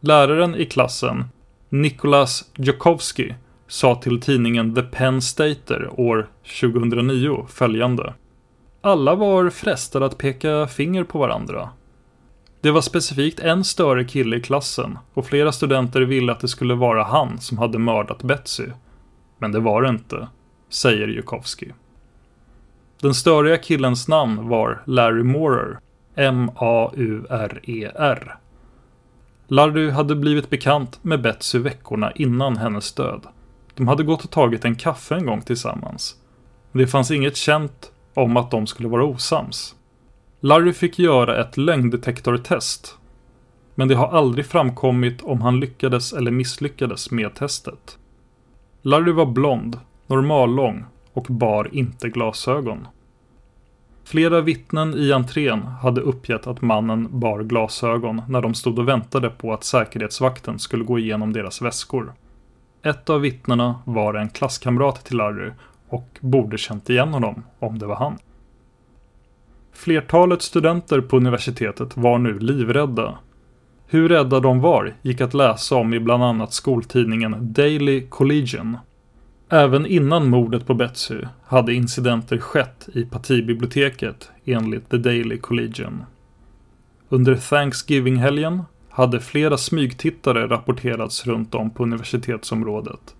Läraren 0.00 0.54
i 0.54 0.66
klassen, 0.66 1.24
Nicholas 1.68 2.44
Jokowski, 2.56 3.34
sa 3.68 3.94
till 3.94 4.20
tidningen 4.20 4.74
The 4.74 4.82
Penn 4.82 5.22
Stater 5.22 6.00
år 6.00 6.28
2009 6.60 7.46
följande. 7.48 8.14
Alla 8.80 9.14
var 9.14 9.50
frestade 9.50 10.06
att 10.06 10.18
peka 10.18 10.66
finger 10.66 11.04
på 11.04 11.18
varandra. 11.18 11.68
Det 12.60 12.70
var 12.70 12.80
specifikt 12.80 13.40
en 13.40 13.64
större 13.64 14.04
kille 14.04 14.36
i 14.36 14.40
klassen 14.40 14.98
och 15.14 15.26
flera 15.26 15.52
studenter 15.52 16.00
ville 16.00 16.32
att 16.32 16.40
det 16.40 16.48
skulle 16.48 16.74
vara 16.74 17.02
han 17.02 17.38
som 17.38 17.58
hade 17.58 17.78
mördat 17.78 18.22
Betsy. 18.22 18.66
Men 19.38 19.52
det 19.52 19.60
var 19.60 19.82
det 19.82 19.88
inte, 19.88 20.28
säger 20.68 21.08
Jukowski. 21.08 21.72
Den 23.00 23.14
störiga 23.14 23.56
killens 23.56 24.08
namn 24.08 24.48
var 24.48 24.82
Larry 24.86 25.22
Moorer, 25.22 25.78
M-A-U-R-E-R. 26.14 27.58
Larry 29.48 29.90
hade 29.90 30.14
blivit 30.14 30.50
bekant 30.50 31.04
med 31.04 31.22
Betsy 31.22 31.58
veckorna 31.58 32.12
innan 32.12 32.56
hennes 32.56 32.92
död. 32.92 33.26
De 33.74 33.88
hade 33.88 34.02
gått 34.02 34.24
och 34.24 34.30
tagit 34.30 34.64
en 34.64 34.74
kaffe 34.74 35.14
en 35.14 35.26
gång 35.26 35.42
tillsammans. 35.42 36.16
Det 36.72 36.86
fanns 36.86 37.10
inget 37.10 37.36
känt 37.36 37.92
om 38.14 38.36
att 38.36 38.50
de 38.50 38.66
skulle 38.66 38.88
vara 38.88 39.04
osams. 39.04 39.74
Larry 40.40 40.72
fick 40.72 40.98
göra 40.98 41.40
ett 41.40 41.56
lögndetektortest. 41.56 42.98
Men 43.74 43.88
det 43.88 43.94
har 43.94 44.08
aldrig 44.08 44.46
framkommit 44.46 45.22
om 45.22 45.40
han 45.40 45.60
lyckades 45.60 46.12
eller 46.12 46.30
misslyckades 46.30 47.10
med 47.10 47.34
testet. 47.34 47.98
Larry 48.82 49.12
var 49.12 49.26
blond, 49.26 49.80
normallång 50.08 50.84
och 51.12 51.26
bar 51.28 51.68
inte 51.72 52.08
glasögon. 52.08 52.86
Flera 54.04 54.40
vittnen 54.40 54.94
i 54.94 55.12
entrén 55.12 55.62
hade 55.62 56.00
uppgett 56.00 56.46
att 56.46 56.62
mannen 56.62 57.08
bar 57.10 57.42
glasögon 57.42 58.22
när 58.28 58.40
de 58.40 58.54
stod 58.54 58.78
och 58.78 58.88
väntade 58.88 59.30
på 59.30 59.52
att 59.52 59.64
säkerhetsvakten 59.64 60.58
skulle 60.58 60.84
gå 60.84 60.98
igenom 60.98 61.32
deras 61.32 61.62
väskor. 61.62 62.12
Ett 62.82 63.10
av 63.10 63.20
vittnena 63.20 63.74
var 63.84 64.14
en 64.14 64.28
klasskamrat 64.28 65.04
till 65.04 65.16
Larry 65.16 65.50
och 65.88 66.18
borde 66.20 66.58
känt 66.58 66.90
igen 66.90 67.08
honom 67.08 67.42
om 67.58 67.78
det 67.78 67.86
var 67.86 67.96
han. 67.96 68.18
Flertalet 69.72 70.42
studenter 70.42 71.00
på 71.00 71.16
universitetet 71.16 71.96
var 71.96 72.18
nu 72.18 72.38
livrädda. 72.38 73.18
Hur 73.86 74.08
rädda 74.08 74.40
de 74.40 74.60
var 74.60 74.94
gick 75.02 75.20
att 75.20 75.34
läsa 75.34 75.76
om 75.76 75.94
i 75.94 76.00
bland 76.00 76.24
annat 76.24 76.52
skoltidningen 76.52 77.36
Daily 77.40 78.06
Collegian. 78.08 78.76
Även 79.50 79.86
innan 79.86 80.28
mordet 80.28 80.66
på 80.66 80.74
Betsy 80.74 81.20
hade 81.44 81.74
incidenter 81.74 82.38
skett 82.38 82.88
i 82.92 83.04
partibiblioteket 83.04 84.30
enligt 84.44 84.90
The 84.90 84.96
Daily 84.96 85.38
Collegian. 85.38 86.04
Under 87.08 87.34
Thanksgiving-helgen 87.34 88.62
hade 88.88 89.20
flera 89.20 89.58
smygtittare 89.58 90.46
rapporterats 90.46 91.26
runt 91.26 91.54
om 91.54 91.70
på 91.70 91.82
universitetsområdet. 91.82 93.14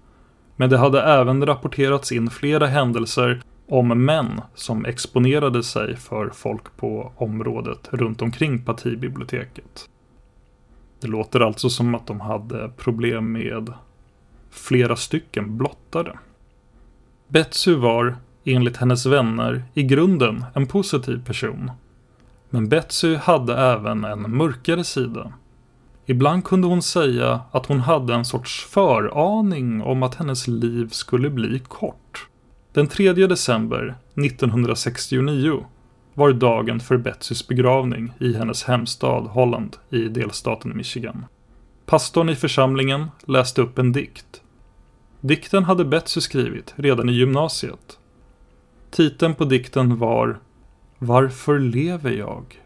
Men 0.57 0.71
det 0.71 0.79
hade 0.79 1.03
även 1.03 1.47
rapporterats 1.47 2.13
in 2.13 2.31
flera 2.31 2.67
händelser 2.67 3.41
om 3.69 4.05
män 4.05 4.41
som 4.55 4.85
exponerade 4.85 5.63
sig 5.63 5.97
för 5.97 6.31
folk 6.35 6.77
på 6.77 7.13
området 7.17 7.89
runt 7.91 8.23
omkring 8.23 8.65
partibiblioteket. 8.65 9.89
Det 11.01 11.09
låter 11.09 11.41
alltså 11.41 11.71
som 11.71 11.95
att 11.95 12.07
de 12.07 12.21
hade 12.21 12.71
problem 12.77 13.33
med 13.33 13.73
flera 14.51 14.97
stycken 14.97 15.59
blottade. 15.59 16.19
Betsy 17.29 17.75
var, 17.75 18.17
enligt 18.45 18.77
hennes 18.77 19.07
vänner, 19.07 19.63
i 19.75 19.83
grunden 19.83 20.45
en 20.55 20.67
positiv 20.67 21.25
person. 21.25 21.71
Men 22.51 22.69
Betsy 22.69 23.17
hade 23.17 23.57
även 23.57 24.05
en 24.05 24.37
mörkare 24.37 24.85
sida. 24.85 25.33
Ibland 26.07 26.45
kunde 26.45 26.67
hon 26.67 26.83
säga 26.83 27.41
att 27.53 27.67
hon 27.67 27.81
hade 27.81 28.15
en 28.15 28.25
sorts 28.25 28.65
föraning 28.65 29.83
om 29.83 30.03
att 30.03 30.15
hennes 30.15 30.49
liv 30.49 30.89
skulle 30.89 31.31
bli 31.31 31.59
kort. 31.59 32.29
Den 32.73 32.87
3 32.87 33.13
december 33.13 33.95
1969 34.15 35.67
var 36.15 36.33
dagen 36.33 36.81
för 36.81 36.97
Betsys 36.97 37.49
begravning 37.49 38.13
i 38.21 38.35
hennes 38.35 38.65
hemstad 38.65 39.23
Holland 39.23 39.77
i 39.91 39.99
delstaten 39.99 40.77
Michigan. 40.77 41.25
Pastorn 41.89 42.29
i 42.29 42.35
församlingen 42.35 43.07
läste 43.27 43.63
upp 43.63 43.79
en 43.79 43.93
dikt. 43.93 44.43
Dikten 45.21 45.65
hade 45.65 45.85
Betsy 45.85 46.21
skrivit 46.21 46.75
redan 46.77 47.09
i 47.09 47.13
gymnasiet. 47.13 47.99
Titeln 48.91 49.35
på 49.35 49.45
dikten 49.45 49.99
var 49.99 50.39
Varför 50.99 51.59
lever 51.59 52.11
jag? 52.11 52.63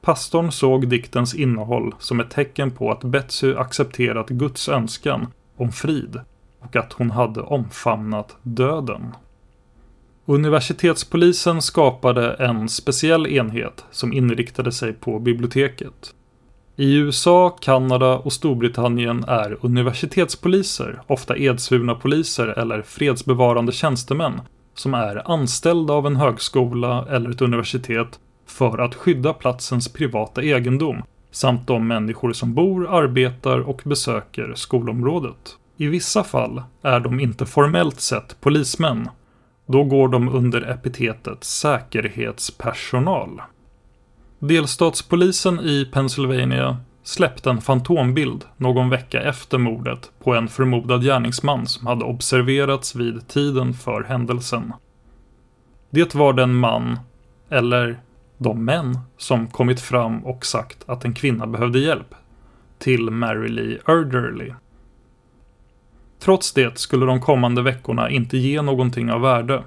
Pastorn 0.00 0.52
såg 0.52 0.88
diktens 0.88 1.34
innehåll 1.34 1.94
som 1.98 2.20
ett 2.20 2.30
tecken 2.30 2.70
på 2.70 2.90
att 2.90 3.04
Betsy 3.04 3.54
accepterat 3.54 4.28
Guds 4.28 4.68
önskan 4.68 5.26
om 5.56 5.72
frid 5.72 6.20
och 6.60 6.76
att 6.76 6.92
hon 6.92 7.10
hade 7.10 7.40
omfamnat 7.40 8.36
döden. 8.42 9.14
Universitetspolisen 10.24 11.62
skapade 11.62 12.32
en 12.34 12.68
speciell 12.68 13.26
enhet 13.26 13.84
som 13.90 14.12
inriktade 14.12 14.72
sig 14.72 14.92
på 14.92 15.18
biblioteket. 15.18 16.14
I 16.76 16.94
USA, 16.94 17.56
Kanada 17.60 18.18
och 18.18 18.32
Storbritannien 18.32 19.24
är 19.28 19.58
universitetspoliser 19.60 21.02
ofta 21.06 21.36
edsvurna 21.36 21.94
poliser 21.94 22.46
eller 22.46 22.82
fredsbevarande 22.82 23.72
tjänstemän 23.72 24.40
som 24.74 24.94
är 24.94 25.30
anställda 25.32 25.94
av 25.94 26.06
en 26.06 26.16
högskola 26.16 27.06
eller 27.10 27.30
ett 27.30 27.40
universitet 27.40 28.18
för 28.46 28.78
att 28.78 28.94
skydda 28.94 29.32
platsens 29.32 29.92
privata 29.92 30.42
egendom 30.42 31.02
samt 31.30 31.66
de 31.66 31.88
människor 31.88 32.32
som 32.32 32.54
bor, 32.54 32.94
arbetar 32.94 33.58
och 33.58 33.82
besöker 33.84 34.52
skolområdet. 34.54 35.56
I 35.76 35.86
vissa 35.86 36.24
fall 36.24 36.62
är 36.82 37.00
de 37.00 37.20
inte 37.20 37.46
formellt 37.46 38.00
sett 38.00 38.40
polismän. 38.40 39.08
Då 39.66 39.84
går 39.84 40.08
de 40.08 40.28
under 40.28 40.70
epitetet 40.70 41.44
säkerhetspersonal. 41.44 43.40
Delstatspolisen 44.44 45.60
i 45.60 45.84
Pennsylvania 45.92 46.76
släppte 47.02 47.50
en 47.50 47.60
fantombild 47.60 48.44
någon 48.56 48.90
vecka 48.90 49.22
efter 49.22 49.58
mordet 49.58 50.10
på 50.24 50.34
en 50.34 50.48
förmodad 50.48 51.04
gärningsman 51.04 51.66
som 51.66 51.86
hade 51.86 52.04
observerats 52.04 52.94
vid 52.94 53.28
tiden 53.28 53.74
för 53.74 54.02
händelsen. 54.02 54.72
Det 55.90 56.14
var 56.14 56.32
den 56.32 56.54
man, 56.54 56.98
eller 57.50 58.00
de 58.38 58.64
män, 58.64 58.98
som 59.16 59.46
kommit 59.46 59.80
fram 59.80 60.24
och 60.24 60.46
sagt 60.46 60.78
att 60.86 61.04
en 61.04 61.14
kvinna 61.14 61.46
behövde 61.46 61.78
hjälp 61.78 62.14
till 62.78 63.10
Mary 63.10 63.48
Lee 63.48 63.78
Erderly. 63.86 64.52
Trots 66.18 66.52
det 66.52 66.78
skulle 66.78 67.06
de 67.06 67.20
kommande 67.20 67.62
veckorna 67.62 68.10
inte 68.10 68.36
ge 68.36 68.62
någonting 68.62 69.10
av 69.12 69.20
värde. 69.20 69.62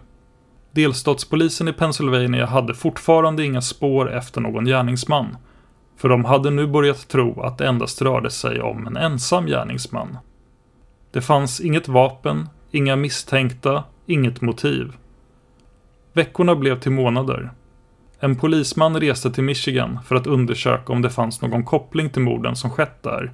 Delstatspolisen 0.76 1.68
i 1.68 1.74
Pennsylvania 1.74 2.46
hade 2.46 2.74
fortfarande 2.74 3.46
inga 3.46 3.62
spår 3.62 4.14
efter 4.14 4.42
någon 4.42 4.66
gärningsman. 4.66 5.38
För 5.98 6.10
de 6.10 6.26
hade 6.26 6.50
nu 6.50 6.68
börjat 6.68 7.08
tro 7.08 7.42
att 7.42 7.58
det 7.58 7.68
endast 7.68 8.02
rörde 8.02 8.30
sig 8.32 8.62
om 8.62 8.88
en 8.88 8.98
ensam 8.98 9.46
gärningsman. 9.46 10.18
Det 11.12 11.22
fanns 11.22 11.62
inget 11.62 11.88
vapen, 11.88 12.50
inga 12.72 12.96
misstänkta, 12.96 13.84
inget 14.06 14.42
motiv. 14.42 14.94
Veckorna 16.14 16.56
blev 16.56 16.80
till 16.80 16.92
månader. 16.92 17.52
En 18.20 18.36
polisman 18.36 19.00
reste 19.00 19.32
till 19.32 19.44
Michigan 19.44 20.00
för 20.06 20.16
att 20.16 20.28
undersöka 20.28 20.94
om 20.94 21.02
det 21.02 21.10
fanns 21.10 21.42
någon 21.42 21.64
koppling 21.64 22.10
till 22.10 22.22
morden 22.22 22.56
som 22.56 22.70
skett 22.70 23.04
där. 23.04 23.34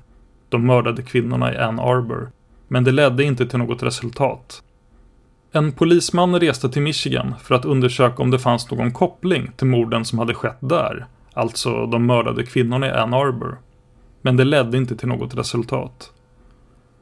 De 0.49 0.65
mördade 0.65 1.01
kvinnorna 1.01 1.53
i 1.53 1.57
Ann 1.57 1.79
Arbor 1.79 2.31
men 2.67 2.83
det 2.83 2.91
ledde 2.91 3.23
inte 3.23 3.45
till 3.45 3.59
något 3.59 3.83
resultat. 3.83 4.63
En 5.53 5.71
polisman 5.71 6.39
reste 6.39 6.69
till 6.69 6.81
Michigan 6.81 7.35
för 7.43 7.55
att 7.55 7.65
undersöka 7.65 8.23
om 8.23 8.31
det 8.31 8.39
fanns 8.39 8.71
någon 8.71 8.91
koppling 8.91 9.51
till 9.57 9.67
morden 9.67 10.05
som 10.05 10.19
hade 10.19 10.33
skett 10.33 10.57
där, 10.59 11.05
alltså 11.33 11.85
de 11.85 12.05
mördade 12.05 12.45
kvinnorna 12.45 12.87
i 12.87 12.91
Ann 12.91 13.13
Arbor. 13.13 13.59
Men 14.21 14.37
det 14.37 14.43
ledde 14.43 14.77
inte 14.77 14.95
till 14.95 15.07
något 15.07 15.35
resultat. 15.35 16.11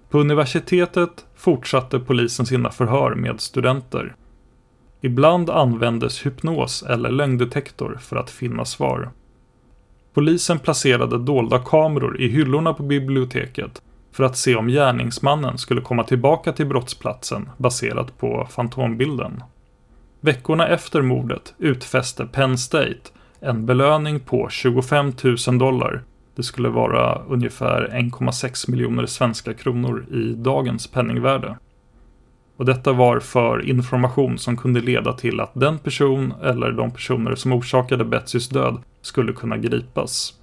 På 0.09 0.19
universitetet 0.19 1.25
fortsatte 1.35 1.99
polisen 1.99 2.45
sina 2.45 2.69
förhör 2.69 3.15
med 3.15 3.41
studenter. 3.41 4.15
Ibland 5.01 5.49
användes 5.49 6.25
hypnos 6.25 6.83
eller 6.83 7.09
lögndetektor 7.09 7.97
för 8.01 8.15
att 8.15 8.29
finna 8.29 8.65
svar. 8.65 9.11
Polisen 10.13 10.59
placerade 10.59 11.17
dolda 11.17 11.59
kameror 11.59 12.21
i 12.21 12.27
hyllorna 12.27 12.73
på 12.73 12.83
biblioteket 12.83 13.81
för 14.11 14.23
att 14.23 14.37
se 14.37 14.55
om 14.55 14.67
gärningsmannen 14.67 15.57
skulle 15.57 15.81
komma 15.81 16.03
tillbaka 16.03 16.51
till 16.51 16.65
brottsplatsen 16.65 17.49
baserat 17.57 18.17
på 18.17 18.47
fantombilden. 18.49 19.43
Veckorna 20.21 20.67
efter 20.67 21.01
mordet 21.01 21.53
utfäste 21.57 22.25
Penn 22.25 22.57
State 22.57 23.09
en 23.39 23.65
belöning 23.65 24.19
på 24.19 24.49
25 24.49 25.13
000 25.47 25.57
dollar. 25.57 26.03
Det 26.35 26.43
skulle 26.43 26.69
vara 26.69 27.21
ungefär 27.27 27.87
1,6 27.93 28.71
miljoner 28.71 29.05
svenska 29.05 29.53
kronor 29.53 30.05
i 30.11 30.33
dagens 30.33 30.87
penningvärde. 30.87 31.57
Och 32.57 32.65
detta 32.65 32.93
var 32.93 33.19
för 33.19 33.69
information 33.69 34.37
som 34.37 34.57
kunde 34.57 34.81
leda 34.81 35.13
till 35.13 35.39
att 35.39 35.51
den 35.53 35.79
person 35.79 36.33
eller 36.43 36.71
de 36.71 36.91
personer 36.91 37.35
som 37.35 37.53
orsakade 37.53 38.05
Betsys 38.05 38.49
död 38.49 38.81
skulle 39.01 39.33
kunna 39.33 39.57
gripas. 39.57 40.33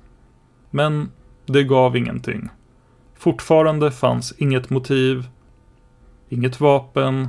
Men 0.70 1.10
det 1.46 1.62
gav 1.62 1.96
ingenting. 1.96 2.48
Fortfarande 3.26 3.90
fanns 3.90 4.34
inget 4.38 4.70
motiv, 4.70 5.28
inget 6.28 6.60
vapen 6.60 7.28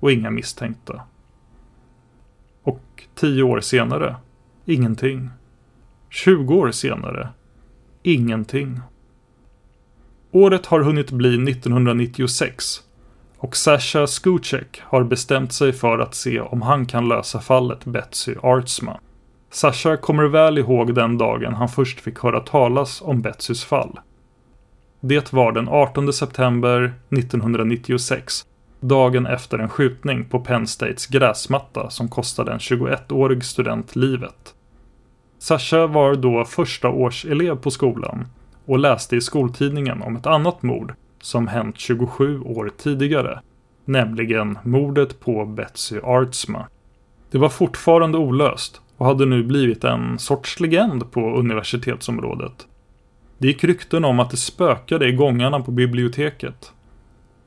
och 0.00 0.12
inga 0.12 0.30
misstänkta. 0.30 1.02
Och 2.62 2.82
tio 3.14 3.42
år 3.42 3.60
senare, 3.60 4.16
ingenting. 4.64 5.30
20 6.10 6.54
år 6.54 6.70
senare, 6.70 7.28
ingenting. 8.02 8.80
Året 10.30 10.66
har 10.66 10.80
hunnit 10.80 11.10
bli 11.10 11.50
1996 11.50 12.64
och 13.38 13.56
Sasha 13.56 14.06
Skucek 14.06 14.80
har 14.82 15.04
bestämt 15.04 15.52
sig 15.52 15.72
för 15.72 15.98
att 15.98 16.14
se 16.14 16.40
om 16.40 16.62
han 16.62 16.86
kan 16.86 17.08
lösa 17.08 17.40
fallet 17.40 17.84
Betsy 17.84 18.34
Artsma. 18.42 19.00
Sasha 19.50 19.96
kommer 19.96 20.24
väl 20.24 20.58
ihåg 20.58 20.94
den 20.94 21.18
dagen 21.18 21.54
han 21.54 21.68
först 21.68 22.00
fick 22.00 22.18
höra 22.18 22.40
talas 22.40 23.02
om 23.02 23.22
Betsys 23.22 23.64
fall. 23.64 23.98
Det 25.06 25.32
var 25.32 25.52
den 25.52 25.68
18 25.68 26.12
september 26.12 26.94
1996, 27.10 28.46
dagen 28.80 29.26
efter 29.26 29.58
en 29.58 29.68
skjutning 29.68 30.24
på 30.24 30.40
Penn 30.40 30.66
States 30.66 31.06
gräsmatta 31.06 31.90
som 31.90 32.08
kostade 32.08 32.52
en 32.52 32.58
21-årig 32.58 33.44
student 33.44 33.96
livet. 33.96 34.54
Sasha 35.38 35.86
var 35.86 36.14
då 36.14 36.44
första 36.44 36.88
års 36.88 37.24
elev 37.24 37.56
på 37.56 37.70
skolan 37.70 38.26
och 38.64 38.78
läste 38.78 39.16
i 39.16 39.20
skoltidningen 39.20 40.02
om 40.02 40.16
ett 40.16 40.26
annat 40.26 40.62
mord 40.62 40.94
som 41.20 41.48
hänt 41.48 41.78
27 41.78 42.40
år 42.40 42.70
tidigare, 42.76 43.40
nämligen 43.84 44.58
mordet 44.62 45.20
på 45.20 45.44
Betsy 45.44 45.98
Artsma. 46.02 46.66
Det 47.30 47.38
var 47.38 47.48
fortfarande 47.48 48.18
olöst 48.18 48.80
och 48.96 49.06
hade 49.06 49.26
nu 49.26 49.42
blivit 49.42 49.84
en 49.84 50.18
sorts 50.18 50.60
legend 50.60 51.12
på 51.12 51.38
universitetsområdet. 51.38 52.66
Det 53.44 53.48
gick 53.48 53.64
rykten 53.64 54.04
om 54.04 54.20
att 54.20 54.30
det 54.30 54.36
spökade 54.36 55.08
i 55.08 55.12
gångarna 55.12 55.60
på 55.60 55.70
biblioteket. 55.70 56.72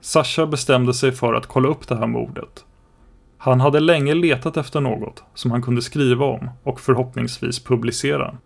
Sasha 0.02 0.46
bestämde 0.46 0.94
sig 0.94 1.12
för 1.12 1.34
att 1.34 1.46
kolla 1.46 1.70
upp 1.70 1.88
det 1.88 1.96
här 1.96 2.08
mordet. 2.08 2.66
Han 3.38 3.62
hade 3.62 3.80
länge 3.80 4.14
letat 4.14 4.58
efter 4.58 4.82
något 4.82 5.24
som 5.34 5.52
han 5.52 5.62
kunde 5.62 5.82
skriva 5.82 6.26
om 6.26 6.50
och 6.64 6.80
förhoppningsvis 6.82 7.64
publicera. 7.64 8.38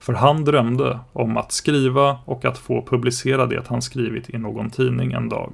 För 0.00 0.12
han 0.12 0.44
drömde 0.44 0.98
om 1.12 1.36
att 1.36 1.52
skriva 1.52 2.18
och 2.24 2.44
att 2.44 2.58
få 2.58 2.86
publicera 2.86 3.46
det 3.46 3.68
han 3.68 3.82
skrivit 3.82 4.30
i 4.30 4.38
någon 4.38 4.70
tidning 4.70 5.12
en 5.12 5.28
dag. 5.28 5.52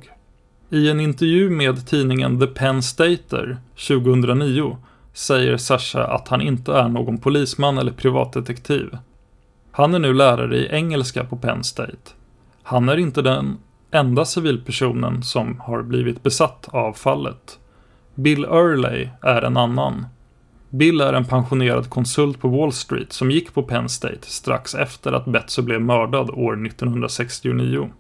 I 0.71 0.91
en 0.91 1.01
intervju 1.01 1.51
med 1.51 1.87
tidningen 1.87 2.41
The 2.41 2.47
Penn 2.47 2.83
Stater 2.83 3.59
2009 3.89 4.77
säger 5.13 5.57
Sasha 5.57 6.05
att 6.05 6.29
han 6.29 6.41
inte 6.41 6.73
är 6.73 6.89
någon 6.89 7.19
polisman 7.19 7.79
eller 7.79 7.93
privatdetektiv 7.93 8.97
han 9.73 9.95
är 9.95 9.99
nu 9.99 10.15
lärare 10.15 10.57
i 10.57 10.69
engelska 10.71 11.25
på 11.25 11.37
Penn 11.37 11.65
State. 11.65 12.11
Han 12.63 12.89
är 12.89 12.97
inte 12.97 13.23
den 13.23 13.59
enda 13.91 14.25
civilpersonen 14.25 15.23
som 15.23 15.61
har 15.61 15.83
blivit 15.83 16.23
besatt 16.23 16.69
av 16.69 16.93
fallet. 16.93 17.59
Bill 18.15 18.45
Earley 18.45 19.09
är 19.23 19.43
en 19.43 19.57
annan. 19.57 20.07
Bill 20.71 21.01
är 21.01 21.13
en 21.13 21.25
pensionerad 21.25 21.91
konsult 21.91 22.41
på 22.41 22.49
Wall 22.49 22.73
Street 22.73 23.13
som 23.13 23.31
gick 23.31 23.55
på 23.55 23.63
Penn 23.63 23.89
State 23.89 24.27
strax 24.27 24.75
efter 24.75 25.13
att 25.13 25.25
Betsy 25.25 25.63
blev 25.63 25.81
mördad 25.81 26.31
år 26.31 26.67
1969. 26.67 27.91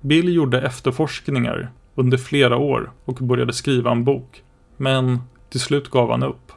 Bill 0.00 0.34
gjorde 0.34 0.60
efterforskningar 0.60 1.70
under 1.94 2.18
flera 2.18 2.56
år 2.56 2.90
och 3.04 3.14
började 3.14 3.52
skriva 3.52 3.90
en 3.90 4.04
bok. 4.04 4.42
Men 4.76 5.18
till 5.50 5.60
slut 5.60 5.90
gav 5.90 6.10
han 6.10 6.22
upp. 6.22 6.52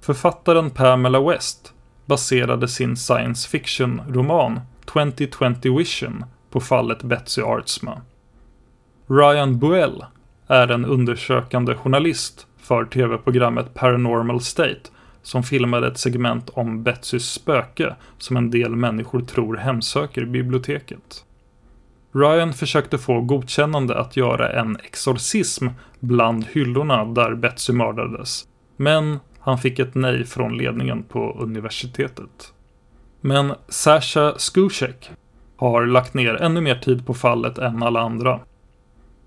Författaren 0.00 0.70
Pamela 0.70 1.20
West 1.20 1.73
baserade 2.06 2.68
sin 2.68 2.96
science 2.96 3.48
fiction-roman 3.48 4.60
2020 4.84 5.76
Vision 5.78 6.24
på 6.50 6.60
fallet 6.60 7.02
Betsy 7.02 7.42
Artsma. 7.42 8.00
Ryan 9.06 9.58
Buell 9.58 10.04
är 10.46 10.68
en 10.68 10.84
undersökande 10.84 11.74
journalist 11.74 12.46
för 12.58 12.84
tv-programmet 12.84 13.74
Paranormal 13.74 14.40
State 14.40 14.80
som 15.22 15.42
filmade 15.42 15.86
ett 15.86 15.98
segment 15.98 16.50
om 16.50 16.82
Betsys 16.82 17.30
spöke 17.30 17.96
som 18.18 18.36
en 18.36 18.50
del 18.50 18.76
människor 18.76 19.20
tror 19.20 19.56
hemsöker 19.56 20.24
biblioteket. 20.24 21.24
Ryan 22.12 22.52
försökte 22.52 22.98
få 22.98 23.20
godkännande 23.20 23.98
att 23.98 24.16
göra 24.16 24.60
en 24.60 24.76
exorcism 24.76 25.66
bland 26.00 26.46
hyllorna 26.46 27.04
där 27.04 27.34
Betsy 27.34 27.72
mördades. 27.72 28.44
Men 28.76 29.18
han 29.44 29.58
fick 29.58 29.78
ett 29.78 29.94
nej 29.94 30.24
från 30.24 30.56
ledningen 30.56 31.02
på 31.02 31.36
universitetet. 31.40 32.52
Men 33.20 33.54
Sasha 33.68 34.34
Skushek 34.36 35.10
har 35.56 35.86
lagt 35.86 36.14
ner 36.14 36.34
ännu 36.34 36.60
mer 36.60 36.74
tid 36.74 37.06
på 37.06 37.14
fallet 37.14 37.58
än 37.58 37.82
alla 37.82 38.00
andra. 38.00 38.40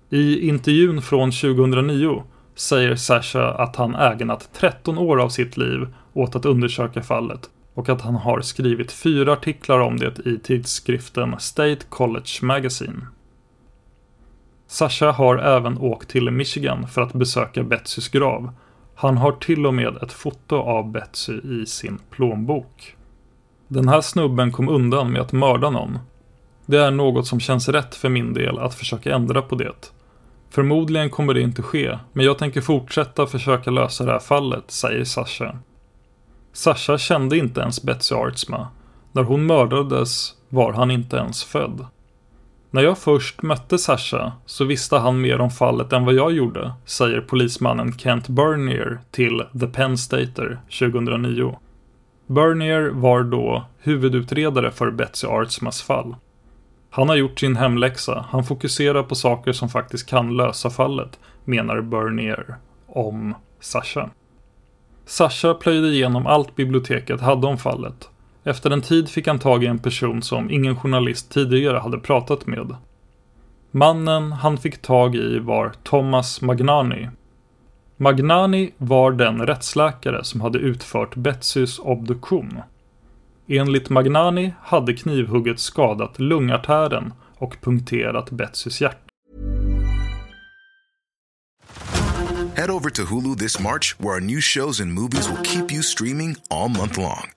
I 0.10 0.48
intervjun 0.50 1.02
från 1.02 1.32
2009 1.32 2.24
säger 2.56 2.96
Sasha 2.96 3.54
att 3.54 3.76
han 3.76 3.96
ägnat 3.96 4.50
13 4.54 4.98
år 4.98 5.22
av 5.22 5.30
sitt 5.30 5.58
liv 5.58 5.88
åt 6.14 6.36
att 6.36 6.46
undersöka 6.46 7.02
fallet 7.02 7.50
och 7.74 7.90
att 7.90 8.02
han 8.02 8.16
har 8.16 8.42
skrivit 8.42 8.92
fyra 8.92 9.34
artiklar 9.34 9.80
om 9.80 9.98
det 9.98 10.20
i 10.26 10.40
tidskriften 10.40 11.36
State 11.40 11.86
College 11.90 12.40
Magazine. 12.42 13.02
Sasha 14.68 15.12
har 15.12 15.38
även 15.38 15.78
åkt 15.78 16.10
till 16.10 16.32
Michigan 16.32 16.88
för 16.88 17.02
att 17.02 17.14
besöka 17.14 17.64
Betsys 17.64 18.10
grav. 18.10 18.54
Han 19.00 19.18
har 19.18 19.32
till 19.32 19.66
och 19.66 19.74
med 19.74 19.98
ett 20.04 20.12
foto 20.12 20.56
av 20.56 20.92
Betsy 20.92 21.34
i 21.34 21.66
sin 21.66 22.00
plånbok. 22.10 22.96
Den 23.68 23.88
här 23.88 24.02
snubben 24.02 24.52
kom 24.52 24.70
undan 24.70 25.12
med 25.12 25.22
att 25.22 25.32
mörda 25.32 25.70
någon. 25.70 26.00
Det 26.66 26.78
är 26.78 26.92
något 26.92 27.28
som 27.28 27.40
känns 27.40 27.70
rätt 27.70 27.96
för 27.96 28.10
min 28.10 28.34
del 28.34 28.60
att 28.60 28.76
försöka 28.76 29.16
ändra 29.16 29.42
på 29.42 29.56
det. 29.56 29.92
Förmodligen 30.50 31.10
kommer 31.10 31.34
det 31.34 31.42
inte 31.42 31.62
ske, 31.62 32.00
men 32.14 32.26
jag 32.26 32.38
tänker 32.38 32.62
fortsätta 32.62 33.28
försöka 33.28 33.72
lösa 33.72 34.06
det 34.06 34.12
här 34.12 34.20
fallet, 34.20 34.72
säger 34.72 35.04
Sasha. 35.04 35.60
Sasha 36.54 36.98
kände 36.98 37.38
inte 37.38 37.62
ens 37.62 37.84
Betsy 37.84 38.16
Artsma. 38.16 38.68
När 39.12 39.24
hon 39.24 39.46
mördades 39.46 40.34
var 40.50 40.74
han 40.74 40.92
inte 40.92 41.18
ens 41.18 41.44
född. 41.44 41.86
När 42.78 42.84
jag 42.84 42.98
först 42.98 43.42
mötte 43.42 43.78
Sasha 43.78 44.32
så 44.46 44.66
visste 44.66 44.98
han 44.98 45.22
mer 45.22 45.42
om 45.42 45.52
fallet 45.52 45.94
än 45.94 46.06
vad 46.06 46.14
jag 46.14 46.32
gjorde, 46.32 46.74
säger 46.86 47.22
polismannen 47.22 47.98
Kent 47.98 48.28
Bernier 48.28 49.00
till 49.12 49.44
The 49.60 49.68
Penn 49.68 49.98
Stater 49.98 50.60
2009. 50.80 51.60
Bernier 52.28 52.90
var 52.90 53.24
då 53.24 53.66
huvudutredare 53.80 54.72
för 54.72 54.92
Betsy 54.92 55.28
Artsmas 55.28 55.82
fall. 55.82 56.16
Han 56.90 57.10
har 57.10 57.16
gjort 57.16 57.40
sin 57.40 57.56
hemläxa, 57.56 58.26
han 58.30 58.44
fokuserar 58.44 59.04
på 59.04 59.16
saker 59.16 59.54
som 59.54 59.70
faktiskt 59.70 60.10
kan 60.10 60.38
lösa 60.38 60.70
fallet, 60.70 61.20
menar 61.46 61.82
Bernier 61.82 62.56
om 62.88 63.36
Sasha. 63.60 64.10
Sasha 65.06 65.54
plöjde 65.54 65.88
igenom 65.88 66.28
allt 66.28 66.56
biblioteket 66.56 67.22
hade 67.22 67.48
om 67.48 67.58
fallet. 67.58 68.10
Efter 68.48 68.70
en 68.70 68.82
tid 68.82 69.10
fick 69.10 69.28
han 69.28 69.40
tag 69.40 69.64
i 69.64 69.68
en 69.68 69.80
person 69.80 70.22
som 70.22 70.52
ingen 70.52 70.76
journalist 70.76 71.32
tidigare 71.32 71.78
hade 71.78 71.98
pratat 71.98 72.48
med. 72.48 72.76
Mannen 73.72 74.32
han 74.32 74.58
fick 74.58 74.82
tag 74.82 75.16
i 75.16 75.40
var 75.40 75.74
Thomas 75.84 76.42
Magnani. 76.42 77.10
Magnani 77.98 78.72
var 78.78 79.12
den 79.12 79.46
rättsläkare 79.46 80.24
som 80.24 80.42
hade 80.42 80.60
utfört 80.60 81.16
Betsys 81.16 81.80
obduktion. 81.80 82.62
Enligt 83.48 83.90
Magnani 83.90 84.54
hade 84.62 84.94
knivhugget 84.94 85.60
skadat 85.60 86.20
lungartären 86.20 87.14
och 87.38 87.58
punkterat 87.62 88.32
Betsys 88.32 88.82
hjärta. 88.82 88.98
Head 92.56 92.70
over 92.70 92.90
to 92.90 93.02
Hulu 93.02 93.36
this 93.36 93.60
March, 93.60 93.96
where 94.00 94.14
our 94.14 94.22
new 94.22 94.42
shows 94.42 94.82
and 94.82 94.94
movies 94.94 95.30
will 95.30 95.44
keep 95.44 95.72
you 95.72 95.84
streaming 95.84 96.36
all 96.50 96.70
month 96.70 96.98
long. 96.98 97.37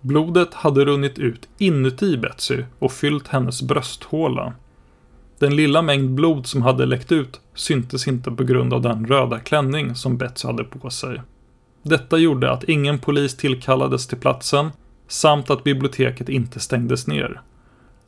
Blodet 0.00 0.54
hade 0.54 0.84
runnit 0.84 1.18
ut 1.18 1.48
inuti 1.58 2.16
Betsy 2.16 2.62
och 2.78 2.92
fyllt 2.92 3.28
hennes 3.28 3.62
brösthåla. 3.62 4.52
Den 5.38 5.56
lilla 5.56 5.82
mängd 5.82 6.10
blod 6.10 6.46
som 6.46 6.62
hade 6.62 6.86
läckt 6.86 7.12
ut 7.12 7.40
syntes 7.54 8.08
inte 8.08 8.30
på 8.30 8.44
grund 8.44 8.74
av 8.74 8.82
den 8.82 9.06
röda 9.06 9.38
klänning 9.38 9.94
som 9.94 10.18
Betsy 10.18 10.48
hade 10.48 10.64
på 10.64 10.90
sig. 10.90 11.22
Detta 11.82 12.18
gjorde 12.18 12.52
att 12.52 12.64
ingen 12.64 12.98
polis 12.98 13.36
tillkallades 13.36 14.06
till 14.06 14.18
platsen 14.18 14.70
samt 15.08 15.50
att 15.50 15.64
biblioteket 15.64 16.28
inte 16.28 16.60
stängdes 16.60 17.06
ner. 17.06 17.40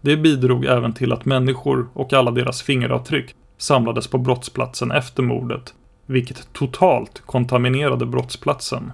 Det 0.00 0.16
bidrog 0.16 0.64
även 0.64 0.92
till 0.92 1.12
att 1.12 1.24
människor 1.24 1.88
och 1.92 2.12
alla 2.12 2.30
deras 2.30 2.62
fingeravtryck 2.62 3.34
samlades 3.58 4.06
på 4.06 4.18
brottsplatsen 4.18 4.90
efter 4.90 5.22
mordet, 5.22 5.74
vilket 6.06 6.52
totalt 6.52 7.22
kontaminerade 7.26 8.06
brottsplatsen. 8.06 8.92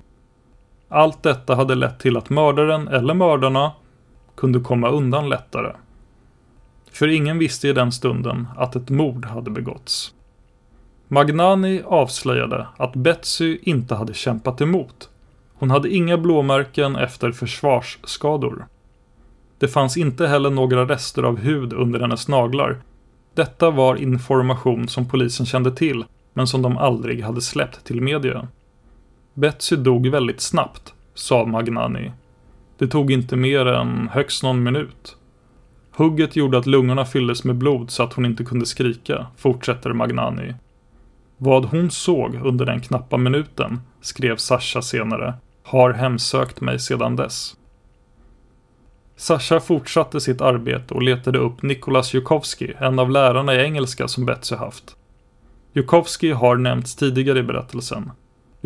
Allt 0.88 1.22
detta 1.22 1.55
hade 1.55 1.75
lett 1.75 1.99
till 1.99 2.16
att 2.16 2.31
mördaren 2.31 2.88
eller 2.88 3.14
mördarna 3.14 3.72
kunde 4.35 4.61
komma 4.61 4.88
undan 4.88 5.29
lättare. 5.29 5.72
För 6.90 7.09
ingen 7.09 7.38
visste 7.38 7.68
i 7.68 7.72
den 7.72 7.92
stunden 7.92 8.49
att 8.57 8.77
ett 8.77 8.90
mord 8.90 9.25
hade 9.25 9.51
begåtts. 9.51 10.14
Magnani 11.09 11.83
avslöjade 11.85 12.66
att 12.77 12.96
Betsy 12.96 13.59
inte 13.62 13.94
hade 13.94 14.14
kämpat 14.14 14.61
emot. 14.61 15.09
Hon 15.55 15.70
hade 15.70 15.94
inga 15.94 16.18
blåmärken 16.18 16.96
efter 16.96 17.33
försvarsskador. 17.33 18.66
Det 19.59 19.68
fanns 19.68 19.96
inte 19.96 20.27
heller 20.27 20.51
några 20.51 20.85
rester 20.85 21.22
av 21.22 21.38
hud 21.38 21.72
under 21.72 22.01
hennes 22.01 22.29
naglar. 22.29 22.81
Detta 23.35 23.70
var 23.70 23.96
information 23.96 24.88
som 24.88 25.09
polisen 25.09 25.46
kände 25.46 25.70
till, 25.70 26.05
men 26.33 26.46
som 26.46 26.62
de 26.62 26.79
aldrig 26.79 27.25
hade 27.25 27.40
släppt 27.40 27.85
till 27.85 28.01
media. 28.01 28.49
Betsy 29.38 29.77
dog 29.77 30.07
väldigt 30.07 30.40
snabbt, 30.40 30.94
sa 31.14 31.44
Magnani. 31.44 32.12
Det 32.79 32.87
tog 32.88 33.11
inte 33.11 33.37
mer 33.37 33.66
än 33.66 34.09
högst 34.12 34.42
någon 34.42 34.62
minut. 34.62 35.16
Hugget 35.90 36.37
gjorde 36.37 36.59
att 36.59 36.66
lungorna 36.66 37.05
fylldes 37.05 37.44
med 37.44 37.57
blod 37.57 37.90
så 37.90 38.03
att 38.03 38.12
hon 38.12 38.27
inte 38.27 38.44
kunde 38.44 38.66
skrika, 38.66 39.27
fortsätter 39.37 39.92
Magnani. 39.92 40.55
Vad 41.37 41.64
hon 41.64 41.90
såg 41.90 42.35
under 42.35 42.66
den 42.66 42.81
knappa 42.81 43.16
minuten, 43.16 43.81
skrev 44.01 44.37
Sasha 44.37 44.83
senare, 44.83 45.35
har 45.62 45.92
hemsökt 45.92 46.61
mig 46.61 46.79
sedan 46.79 47.16
dess. 47.16 47.57
Sasha 49.16 49.61
fortsatte 49.61 50.20
sitt 50.20 50.40
arbete 50.40 50.94
och 50.94 51.03
letade 51.03 51.38
upp 51.38 51.62
Nikolas 51.62 52.14
Jukowski, 52.14 52.72
en 52.79 52.99
av 52.99 53.11
lärarna 53.11 53.55
i 53.55 53.64
engelska 53.64 54.09
som 54.09 54.27
Betsy 54.27 54.57
haft. 54.57 54.96
Jukowski 55.72 56.33
har 56.33 56.57
nämnts 56.57 56.96
tidigare 56.96 57.38
i 57.38 57.42
berättelsen. 57.42 58.11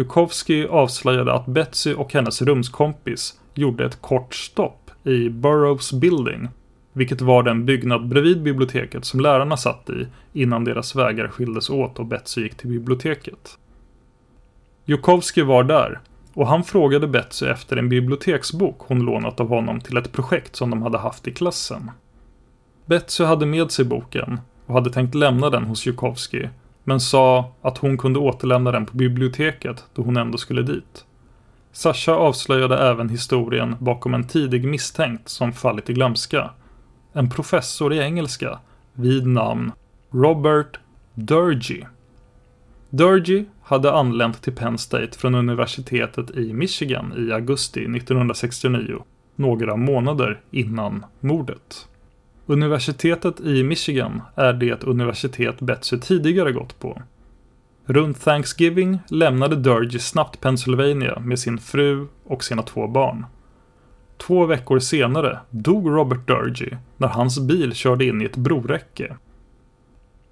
Jukowski 0.01 0.67
avslöjade 0.67 1.33
att 1.33 1.47
Betsy 1.47 1.95
och 1.95 2.13
hennes 2.13 2.43
rumskompis 2.43 3.41
gjorde 3.55 3.85
ett 3.85 4.03
kort 4.03 4.35
stopp 4.35 4.91
i 5.05 5.29
Burroughs 5.29 5.93
Building, 5.93 6.49
vilket 6.93 7.21
var 7.21 7.43
den 7.43 7.67
byggnad 7.67 8.09
bredvid 8.09 8.43
biblioteket 8.43 9.05
som 9.05 9.21
lärarna 9.21 9.57
satt 9.57 9.91
i 9.91 10.07
innan 10.33 10.65
deras 10.65 10.97
vägar 10.97 11.29
skildes 11.29 11.71
åt 11.71 11.99
och 11.99 12.07
Betsy 12.07 12.43
gick 12.43 12.55
till 12.55 12.69
biblioteket. 12.69 13.59
Jukowski 14.85 15.43
var 15.43 15.65
där 15.65 16.01
och 16.35 16.47
han 16.47 16.65
frågade 16.65 17.07
Betsy 17.07 17.47
efter 17.47 17.77
en 17.77 17.89
biblioteksbok 17.89 18.77
hon 18.79 18.99
lånat 18.99 19.41
av 19.41 19.49
honom 19.49 19.81
till 19.81 19.97
ett 19.97 20.13
projekt 20.13 20.57
som 20.57 20.71
de 20.71 20.83
hade 20.83 20.99
haft 20.99 21.29
i 21.29 21.33
klassen. 21.33 21.91
Betsy 22.87 23.25
hade 23.25 23.47
med 23.47 23.71
sig 23.71 23.85
boken 23.85 24.41
och 24.67 24.75
hade 24.75 24.91
tänkt 24.91 25.15
lämna 25.15 25.51
den 25.51 25.65
hos 25.65 25.87
Jukowski 25.87 26.49
men 26.85 27.01
sa 27.01 27.53
att 27.63 27.79
hon 27.79 27.99
kunde 27.99 28.19
återlämna 28.19 28.73
den 28.73 28.87
på 28.87 28.97
biblioteket 28.97 29.85
då 29.95 30.03
hon 30.03 30.17
ändå 30.17 30.39
skulle 30.39 30.63
dit. 30.63 31.05
Sasha 31.73 32.13
avslöjade 32.13 32.79
även 32.79 33.09
historien 33.09 33.77
bakom 33.79 34.15
en 34.15 34.27
tidig 34.27 34.65
misstänkt 34.65 35.29
som 35.29 35.53
fallit 35.53 35.91
i 35.91 35.93
glömska. 35.93 36.51
En 37.13 37.31
professor 37.31 37.93
i 37.93 37.99
engelska 37.99 38.59
vid 38.95 39.27
namn 39.27 39.73
Robert 40.11 40.79
Durgy. 41.15 41.85
Durgy 42.91 43.45
hade 43.63 43.93
anlänt 43.93 44.43
till 44.43 44.57
Penn 44.57 44.79
State 44.79 45.19
från 45.19 45.35
universitetet 45.35 46.31
i 46.31 46.53
Michigan 46.53 47.15
i 47.29 47.33
augusti 47.33 47.81
1969, 47.81 49.03
några 49.37 49.77
månader 49.77 50.41
innan 50.51 51.05
mordet. 51.21 51.89
Universitetet 52.47 53.41
i 53.41 53.63
Michigan 53.63 54.23
är 54.35 54.53
det 54.53 54.85
universitet 54.85 55.61
Betsy 55.61 55.99
tidigare 55.99 56.53
gått 56.53 56.79
på. 56.81 57.03
Runt 57.85 58.21
Thanksgiving 58.21 58.99
lämnade 59.09 59.57
Durgy 59.57 59.99
snabbt 59.99 60.41
Pennsylvania 60.41 61.19
med 61.21 61.39
sin 61.39 61.59
fru 61.59 62.07
och 62.25 62.45
sina 62.45 62.63
två 62.63 62.87
barn. 62.87 63.27
Två 64.17 64.47
veckor 64.47 64.79
senare 64.79 65.39
dog 65.51 65.91
Robert 65.91 66.27
Durgy 66.27 66.71
när 66.97 67.09
hans 67.09 67.39
bil 67.39 67.75
körde 67.75 68.05
in 68.05 68.23
i 68.23 68.25
ett 68.25 68.37
broräcke. 68.37 69.17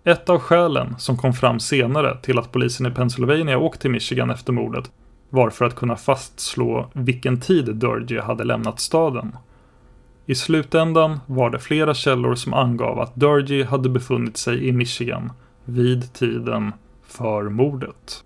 Ett 0.04 0.28
av 0.28 0.38
skälen 0.38 0.94
som 0.98 1.16
kom 1.16 1.32
fram 1.32 1.60
senare 1.60 2.16
till 2.22 2.38
att 2.38 2.52
polisen 2.52 2.86
i 2.86 2.90
Pennsylvania 2.90 3.58
åkte 3.58 3.80
till 3.80 3.90
Michigan 3.90 4.30
efter 4.30 4.52
mordet 4.52 4.90
var 5.30 5.50
för 5.50 5.64
att 5.64 5.74
kunna 5.74 5.96
fastslå 5.96 6.90
vilken 6.92 7.40
tid 7.40 7.76
Durgy 7.76 8.18
hade 8.18 8.44
lämnat 8.44 8.80
staden. 8.80 9.36
I 10.30 10.34
slutändan 10.34 11.20
var 11.26 11.50
det 11.50 11.58
flera 11.58 11.94
källor 11.94 12.34
som 12.34 12.54
angav 12.54 13.00
att 13.00 13.16
Durgy 13.16 13.62
hade 13.62 13.88
befunnit 13.88 14.36
sig 14.36 14.68
i 14.68 14.72
Michigan 14.72 15.32
vid 15.64 16.12
tiden 16.12 16.72
för 17.06 17.48
mordet. 17.48 18.24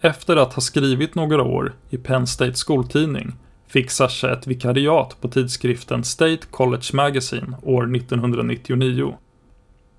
Efter 0.00 0.36
att 0.36 0.54
ha 0.54 0.60
skrivit 0.60 1.14
några 1.14 1.42
år 1.42 1.72
i 1.90 1.96
Penn 1.96 2.26
State 2.26 2.54
skoltidning 2.54 3.32
fick 3.66 3.90
Sasha 3.90 4.32
ett 4.32 4.46
vikariat 4.46 5.16
på 5.20 5.28
tidskriften 5.28 6.04
State 6.04 6.46
College 6.50 6.86
Magazine 6.92 7.56
år 7.62 7.96
1999. 7.96 9.14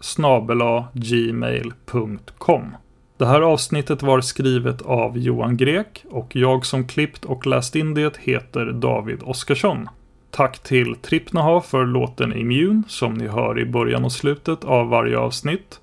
gmail.com. 0.93 2.77
Det 3.17 3.27
här 3.27 3.41
avsnittet 3.41 4.03
var 4.03 4.21
skrivet 4.21 4.83
av 4.83 5.19
Johan 5.19 5.57
Grek 5.57 6.05
och 6.11 6.37
jag 6.37 6.67
som 6.67 6.87
klippt 6.87 7.25
och 7.25 7.47
läst 7.47 7.77
in 7.77 7.95
det 7.95 8.17
heter 8.17 8.73
David 8.73 9.23
Oskarsson. 9.23 9.89
Tack 10.31 10.59
till 10.59 10.97
Trippnaha 10.97 11.61
för 11.61 11.87
låten 11.87 12.37
Immune 12.37 12.83
som 12.89 13.15
ni 13.15 13.27
hör 13.29 13.59
i 13.59 13.65
början 13.65 14.05
och 14.05 14.13
slutet 14.13 14.65
av 14.65 14.89
varje 14.89 15.19
avsnitt. 15.19 15.81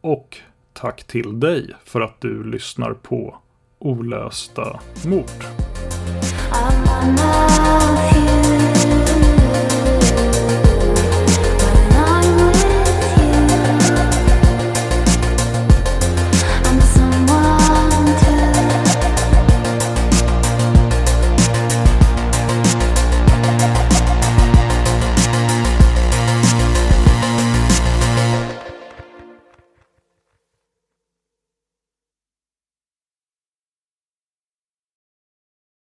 Och 0.00 0.36
tack 0.72 1.04
till 1.04 1.40
dig 1.40 1.70
för 1.84 2.00
att 2.00 2.20
du 2.20 2.44
lyssnar 2.44 2.92
på 2.92 3.36
Olösta 3.78 4.80
mord. 5.04 5.44
I'm 6.52 8.15